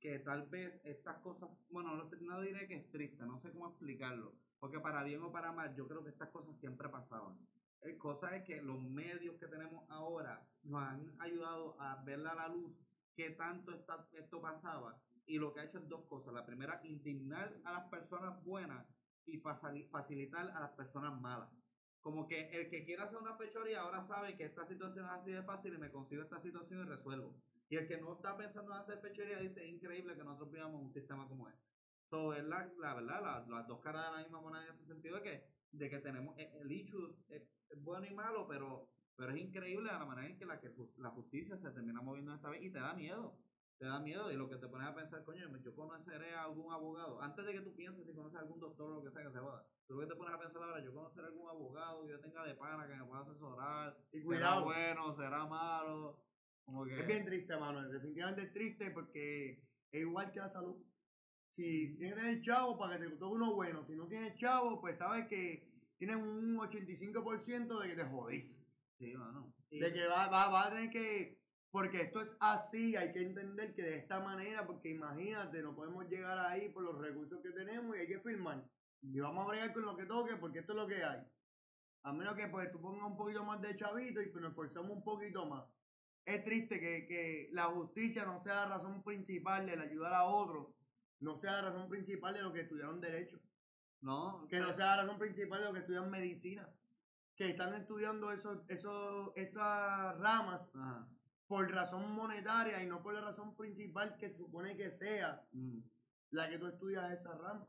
que 0.00 0.18
tal 0.20 0.48
vez 0.48 0.80
estas 0.84 1.20
cosas, 1.22 1.50
bueno, 1.70 1.94
no, 1.96 2.10
no 2.20 2.40
diré 2.40 2.66
que 2.68 2.76
es 2.76 2.90
triste, 2.90 3.24
no 3.24 3.40
sé 3.40 3.52
cómo 3.52 3.68
explicarlo, 3.70 4.38
porque 4.58 4.80
para 4.80 5.02
bien 5.04 5.22
o 5.22 5.32
para 5.32 5.52
mal, 5.52 5.74
yo 5.74 5.88
creo 5.88 6.02
que 6.02 6.10
estas 6.10 6.30
cosas 6.30 6.58
siempre 6.60 6.88
pasaban. 6.88 7.38
El 7.80 7.96
cosa 7.98 8.34
es 8.36 8.44
que 8.44 8.60
los 8.62 8.80
medios 8.82 9.38
que 9.38 9.46
tenemos 9.46 9.84
ahora 9.90 10.50
nos 10.62 10.82
han 10.82 11.20
ayudado 11.20 11.80
a 11.80 12.02
verla 12.04 12.32
a 12.32 12.34
la 12.34 12.48
luz 12.48 12.76
qué 13.14 13.30
tanto 13.30 13.72
esta- 13.72 14.08
esto 14.12 14.40
pasaba 14.40 15.02
y 15.26 15.38
lo 15.38 15.52
que 15.52 15.60
ha 15.60 15.64
hecho 15.64 15.78
es 15.78 15.88
dos 15.88 16.06
cosas. 16.08 16.34
La 16.34 16.44
primera, 16.46 16.80
indignar 16.84 17.60
a 17.64 17.72
las 17.72 17.88
personas 17.90 18.42
buenas 18.44 18.86
y 19.24 19.40
facili- 19.40 19.88
facilitar 19.90 20.50
a 20.50 20.60
las 20.60 20.72
personas 20.72 21.18
malas. 21.20 21.50
Como 22.06 22.28
que 22.28 22.50
el 22.50 22.70
que 22.70 22.84
quiera 22.84 23.02
hacer 23.04 23.18
una 23.18 23.36
fechoría 23.36 23.80
ahora 23.80 24.06
sabe 24.06 24.36
que 24.36 24.44
esta 24.44 24.64
situación 24.64 25.06
es 25.06 25.10
así 25.10 25.32
de 25.32 25.42
fácil 25.42 25.74
y 25.74 25.78
me 25.78 25.90
consigo 25.90 26.22
esta 26.22 26.40
situación 26.40 26.82
y 26.86 26.88
resuelvo. 26.88 27.42
Y 27.68 27.74
el 27.78 27.88
que 27.88 27.98
no 28.00 28.14
está 28.14 28.36
pensando 28.36 28.70
en 28.72 28.78
hacer 28.78 29.00
fechoría 29.00 29.40
dice, 29.40 29.64
es 29.64 29.70
increíble 29.74 30.14
que 30.14 30.22
nosotros 30.22 30.52
vivamos 30.52 30.80
un 30.82 30.92
sistema 30.92 31.26
como 31.26 31.48
este. 31.48 31.66
So, 32.04 32.32
es 32.32 32.44
la, 32.44 32.72
la 32.78 32.94
verdad, 32.94 33.20
la- 33.22 33.44
las 33.48 33.66
dos 33.66 33.80
caras 33.80 34.06
de 34.06 34.12
la 34.18 34.22
misma 34.22 34.40
moneda 34.40 34.66
en 34.68 34.74
ese 34.74 34.86
sentido 34.86 35.16
de 35.16 35.22
que, 35.24 35.44
de 35.72 35.90
que 35.90 35.98
tenemos 35.98 36.38
eh, 36.38 36.52
el 36.60 36.70
issue 36.70 37.24
es, 37.28 37.42
bueno 37.78 38.06
y 38.06 38.14
malo, 38.14 38.46
pero, 38.46 38.92
pero 39.16 39.32
es 39.32 39.40
increíble 39.40 39.90
la 39.90 40.04
manera 40.06 40.28
en 40.28 40.38
que 40.38 40.46
la, 40.46 40.60
que 40.60 40.72
la 40.98 41.10
justicia 41.10 41.58
se 41.58 41.72
termina 41.72 42.02
moviendo 42.02 42.32
esta 42.36 42.50
vez 42.50 42.62
y 42.62 42.70
te 42.70 42.78
da 42.78 42.94
miedo. 42.94 43.45
Te 43.78 43.84
da 43.84 44.00
miedo 44.00 44.32
y 44.32 44.36
lo 44.36 44.48
que 44.48 44.56
te 44.56 44.68
pones 44.68 44.88
a 44.88 44.94
pensar, 44.94 45.22
coño, 45.24 45.54
yo 45.62 45.74
conoceré 45.74 46.34
a 46.34 46.44
algún 46.44 46.72
abogado. 46.72 47.20
Antes 47.20 47.44
de 47.44 47.52
que 47.52 47.60
tú 47.60 47.74
pienses 47.74 48.06
si 48.06 48.14
conoces 48.14 48.38
a 48.38 48.40
algún 48.40 48.58
doctor 48.58 48.90
o 48.90 48.94
lo 48.94 49.04
que 49.04 49.10
sea 49.10 49.24
que 49.24 49.32
se 49.32 49.38
joda. 49.38 49.66
Tú 49.86 49.94
lo 49.94 50.00
que 50.00 50.06
te 50.06 50.16
pones 50.16 50.34
a 50.34 50.38
pensar 50.38 50.62
ahora, 50.62 50.82
yo 50.82 50.94
conoceré 50.94 51.26
a 51.26 51.28
algún 51.28 51.48
abogado 51.48 52.02
que 52.06 52.12
yo 52.12 52.20
tenga 52.20 52.44
de 52.44 52.54
pana 52.54 52.86
que 52.86 52.94
me 52.94 53.04
pueda 53.04 53.20
asesorar. 53.20 53.96
Y 54.12 54.16
Será 54.16 54.24
cuidado. 54.24 54.64
bueno, 54.64 55.16
será 55.16 55.46
malo. 55.46 56.24
Como 56.64 56.84
que... 56.86 57.00
Es 57.00 57.06
bien 57.06 57.24
triste, 57.26 57.56
mano. 57.58 57.86
Definitivamente 57.88 58.42
es 58.44 58.52
triste 58.52 58.90
porque 58.92 59.62
es 59.92 60.00
igual 60.00 60.32
que 60.32 60.40
la 60.40 60.50
salud. 60.50 60.82
Si 61.54 61.96
tienes 61.98 62.24
el 62.24 62.42
chavo 62.42 62.78
para 62.78 62.98
que 62.98 63.04
te 63.08 63.16
toque 63.16 63.34
uno 63.34 63.54
bueno, 63.54 63.84
si 63.84 63.94
no 63.94 64.06
tienes 64.06 64.36
chavo, 64.38 64.80
pues 64.80 64.96
sabes 64.96 65.26
que 65.28 65.68
tienes 65.98 66.16
un 66.16 66.56
85% 66.56 67.80
de 67.80 67.88
que 67.88 67.94
te 67.94 68.04
jodís. 68.04 68.62
Sí, 68.98 69.14
mano. 69.14 69.52
De 69.70 69.92
que 69.92 70.06
va, 70.06 70.28
va, 70.28 70.48
va 70.48 70.66
a 70.66 70.70
tener 70.70 70.90
que 70.90 71.35
Porque 71.76 72.00
esto 72.00 72.22
es 72.22 72.34
así, 72.40 72.96
hay 72.96 73.12
que 73.12 73.20
entender 73.20 73.74
que 73.74 73.82
de 73.82 73.98
esta 73.98 74.18
manera, 74.18 74.66
porque 74.66 74.88
imagínate, 74.88 75.60
no 75.60 75.74
podemos 75.74 76.08
llegar 76.08 76.38
ahí 76.38 76.70
por 76.70 76.82
los 76.82 76.98
recursos 76.98 77.38
que 77.42 77.50
tenemos 77.50 77.94
y 77.94 78.00
hay 78.00 78.06
que 78.06 78.18
filmar. 78.20 78.64
Y 79.02 79.20
vamos 79.20 79.44
a 79.44 79.48
bregar 79.50 79.74
con 79.74 79.82
lo 79.82 79.94
que 79.94 80.06
toque 80.06 80.36
porque 80.36 80.60
esto 80.60 80.72
es 80.72 80.78
lo 80.78 80.86
que 80.86 81.04
hay. 81.04 81.22
A 82.02 82.14
menos 82.14 82.34
que 82.34 82.46
pues 82.46 82.72
tú 82.72 82.80
pongas 82.80 83.06
un 83.06 83.18
poquito 83.18 83.44
más 83.44 83.60
de 83.60 83.76
chavito 83.76 84.22
y 84.22 84.28
pues, 84.30 84.40
nos 84.40 84.52
esforzamos 84.52 84.90
un 84.90 85.04
poquito 85.04 85.44
más. 85.44 85.66
Es 86.24 86.42
triste 86.44 86.80
que, 86.80 87.06
que 87.06 87.50
la 87.52 87.64
justicia 87.64 88.24
no 88.24 88.40
sea 88.40 88.54
la 88.54 88.78
razón 88.78 89.02
principal 89.04 89.66
del 89.66 89.82
ayudar 89.82 90.14
a 90.14 90.24
otros, 90.24 90.68
no 91.20 91.36
sea 91.36 91.60
la 91.60 91.72
razón 91.72 91.90
principal 91.90 92.32
de 92.32 92.40
los 92.40 92.54
que 92.54 92.62
estudiaron 92.62 93.02
derecho, 93.02 93.38
No, 94.00 94.46
que 94.48 94.60
no 94.60 94.72
sea 94.72 94.96
la 94.96 95.02
razón 95.02 95.18
principal 95.18 95.58
de 95.58 95.64
los 95.66 95.74
que 95.74 95.80
estudian 95.80 96.10
medicina, 96.10 96.72
que 97.36 97.50
están 97.50 97.74
estudiando 97.74 98.32
esos, 98.32 98.64
esos, 98.70 99.30
esas 99.36 100.18
ramas 100.18 100.74
Ajá. 100.74 101.06
Por 101.46 101.70
razón 101.70 102.12
monetaria 102.12 102.82
y 102.82 102.86
no 102.86 103.02
por 103.02 103.14
la 103.14 103.20
razón 103.20 103.56
principal 103.56 104.16
que 104.16 104.30
se 104.30 104.36
supone 104.36 104.76
que 104.76 104.90
sea 104.90 105.46
Mm. 105.52 105.78
la 106.30 106.48
que 106.48 106.58
tú 106.58 106.66
estudias 106.66 107.12
esa 107.12 107.36
rama. 107.38 107.68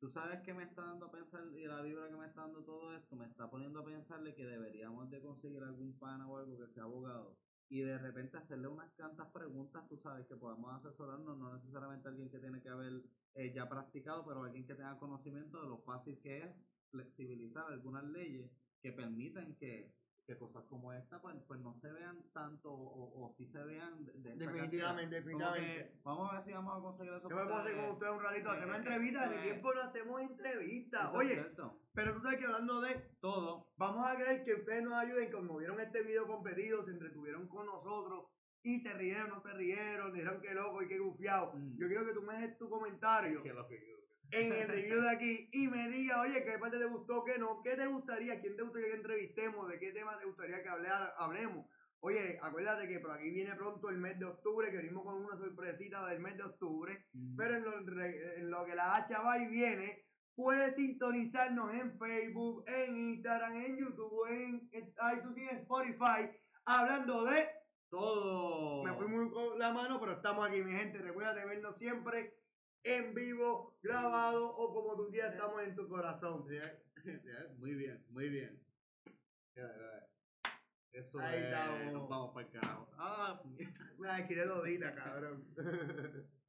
Tú 0.00 0.08
sabes 0.08 0.40
que 0.42 0.52
me 0.52 0.64
está 0.64 0.82
dando 0.82 1.06
a 1.06 1.12
pensar, 1.12 1.44
y 1.56 1.64
la 1.64 1.80
vibra 1.82 2.08
que 2.08 2.16
me 2.16 2.26
está 2.26 2.40
dando 2.40 2.64
todo 2.64 2.96
esto, 2.96 3.14
me 3.14 3.26
está 3.26 3.48
poniendo 3.48 3.80
a 3.80 3.84
pensarle 3.84 4.34
que 4.34 4.44
deberíamos 4.44 5.08
de 5.10 5.20
conseguir 5.20 5.62
algún 5.62 5.96
pana 5.98 6.28
o 6.28 6.38
algo 6.38 6.58
que 6.58 6.66
sea 6.68 6.84
abogado 6.84 7.36
y 7.68 7.80
de 7.80 7.96
repente 7.96 8.36
hacerle 8.36 8.68
unas 8.68 8.92
cuantas 8.92 9.30
preguntas, 9.32 9.88
tú 9.88 9.96
sabes, 9.96 10.26
que 10.26 10.36
podamos 10.36 10.74
asesorarnos, 10.74 11.38
no 11.38 11.54
necesariamente 11.54 12.06
alguien 12.06 12.30
que 12.30 12.38
tiene 12.38 12.60
que 12.60 12.68
haber 12.68 13.02
eh, 13.34 13.52
ya 13.54 13.66
practicado, 13.66 14.26
pero 14.26 14.42
alguien 14.42 14.66
que 14.66 14.74
tenga 14.74 14.98
conocimiento 14.98 15.62
de 15.62 15.68
lo 15.68 15.78
fácil 15.78 16.18
que 16.20 16.42
es 16.42 16.54
flexibilizar 16.90 17.64
algunas 17.72 18.04
leyes 18.04 18.50
que 18.82 18.92
permitan 18.92 19.54
que, 19.56 19.90
que 20.26 20.36
cosas 20.36 20.64
como 20.68 20.92
esta 20.92 21.20
pues, 21.20 21.36
pues 21.46 21.60
no 21.60 21.74
se 21.80 21.90
vean 21.90 22.22
tanto 22.32 22.72
o, 22.72 23.24
o 23.24 23.34
sí 23.36 23.46
se 23.46 23.62
vean 23.64 24.04
de, 24.04 24.12
de 24.12 24.36
Definitivamente, 24.36 25.16
definitivamente. 25.16 26.00
vamos 26.04 26.30
a 26.30 26.36
ver 26.36 26.44
si 26.44 26.52
vamos 26.52 26.78
a 26.78 26.80
conseguir 26.80 27.12
eso. 27.14 27.28
Yo 27.28 27.36
me 27.36 27.42
puedo 27.44 27.56
hacer 27.56 27.76
con 27.76 27.90
ustedes 27.90 28.12
un 28.12 28.22
ratito, 28.22 28.50
hacer 28.50 28.66
una 28.66 28.76
entrevista, 28.76 29.28
de 29.28 29.38
tiempo 29.38 29.74
no 29.74 29.80
hacemos 29.82 30.20
entrevistas. 30.20 31.14
Oye, 31.14 31.34
cierto. 31.34 31.80
pero 31.92 32.14
tú 32.14 32.20
sabes 32.20 32.38
que 32.38 32.46
hablando 32.46 32.80
de, 32.80 32.94
todo 33.20 33.72
vamos 33.76 34.08
a 34.08 34.16
creer 34.16 34.44
que 34.44 34.54
ustedes 34.54 34.82
nos 34.82 34.94
ayuden, 34.94 35.30
como 35.30 35.58
vieron 35.58 35.80
este 35.80 36.02
video 36.02 36.26
competido, 36.26 36.84
se 36.84 36.92
entretuvieron 36.92 37.48
con 37.48 37.66
nosotros 37.66 38.26
y 38.62 38.78
se 38.78 38.94
rieron, 38.94 39.30
no 39.30 39.40
se 39.40 39.52
rieron, 39.54 40.12
dijeron 40.12 40.40
que 40.40 40.54
loco 40.54 40.82
y 40.82 40.88
que 40.88 40.98
gufiado. 40.98 41.52
Mm. 41.54 41.78
Yo 41.78 41.88
quiero 41.88 42.06
que 42.06 42.14
tú 42.14 42.22
me 42.22 42.34
dejes 42.34 42.56
tu 42.58 42.70
comentario 42.70 43.42
que 43.42 43.52
lo 43.52 43.66
que 43.66 43.92
en 44.32 44.52
el 44.52 44.68
review 44.68 45.02
de 45.02 45.10
aquí 45.10 45.48
y 45.52 45.68
me 45.68 45.88
diga, 45.88 46.22
oye, 46.22 46.42
qué 46.42 46.58
parte 46.58 46.78
te 46.78 46.86
gustó, 46.86 47.22
qué 47.22 47.38
no, 47.38 47.60
qué 47.62 47.76
te 47.76 47.86
gustaría, 47.86 48.40
quién 48.40 48.56
te 48.56 48.62
gustaría 48.62 48.88
que 48.88 48.96
entrevistemos, 48.96 49.68
de 49.68 49.78
qué 49.78 49.92
tema 49.92 50.18
te 50.18 50.24
gustaría 50.24 50.62
que 50.62 50.68
hablar, 50.68 51.14
hablemos. 51.18 51.66
Oye, 52.00 52.38
acuérdate 52.42 52.88
que 52.88 52.98
por 52.98 53.12
aquí 53.12 53.30
viene 53.30 53.54
pronto 53.54 53.90
el 53.90 53.98
mes 53.98 54.18
de 54.18 54.24
octubre, 54.24 54.70
que 54.70 54.78
venimos 54.78 55.04
con 55.04 55.22
una 55.22 55.36
sorpresita 55.36 56.04
del 56.06 56.20
mes 56.20 56.36
de 56.36 56.44
octubre, 56.44 57.06
pero 57.36 57.56
en 57.56 57.64
lo, 57.64 57.78
en 57.78 58.50
lo 58.50 58.64
que 58.64 58.74
la 58.74 58.96
hacha 58.96 59.20
va 59.20 59.38
y 59.38 59.46
viene, 59.48 60.06
puedes 60.34 60.74
sintonizarnos 60.74 61.72
en 61.74 61.98
Facebook, 61.98 62.64
en 62.66 62.96
Instagram, 62.96 63.54
en 63.54 63.76
YouTube, 63.76 64.26
en, 64.30 64.70
iTunes 64.72 65.36
y 65.36 65.48
en 65.48 65.58
Spotify, 65.58 66.30
hablando 66.64 67.24
de... 67.24 67.46
todo. 67.90 68.82
Me 68.82 68.94
fui 68.94 69.06
muy 69.06 69.30
con 69.30 69.58
la 69.58 69.72
mano, 69.72 70.00
pero 70.00 70.12
estamos 70.12 70.48
aquí, 70.48 70.62
mi 70.62 70.72
gente. 70.72 70.98
Recuerda 70.98 71.34
de 71.34 71.44
vernos 71.44 71.76
siempre 71.76 72.41
en 72.84 73.14
vivo, 73.14 73.78
grabado 73.82 74.54
o 74.56 74.72
como 74.74 74.96
tu 74.96 75.10
día 75.10 75.28
estamos 75.28 75.62
en 75.62 75.74
tu 75.74 75.88
corazón. 75.88 76.46
muy 77.58 77.74
bien 77.74 78.04
muy 78.10 78.28
bien 78.28 78.62
Ya, 79.56 79.62
ya. 79.62 80.08
eso 80.92 81.18
Ahí 81.20 81.38
es 81.38 81.44
estamos. 81.46 81.92
nos 81.92 82.08
vamos 82.08 82.34
para 82.34 82.46
el 82.46 82.52
carajo 82.52 82.88
ah 82.96 83.42
qué 84.28 84.44
dodita, 84.44 84.94
cabrón. 84.94 85.44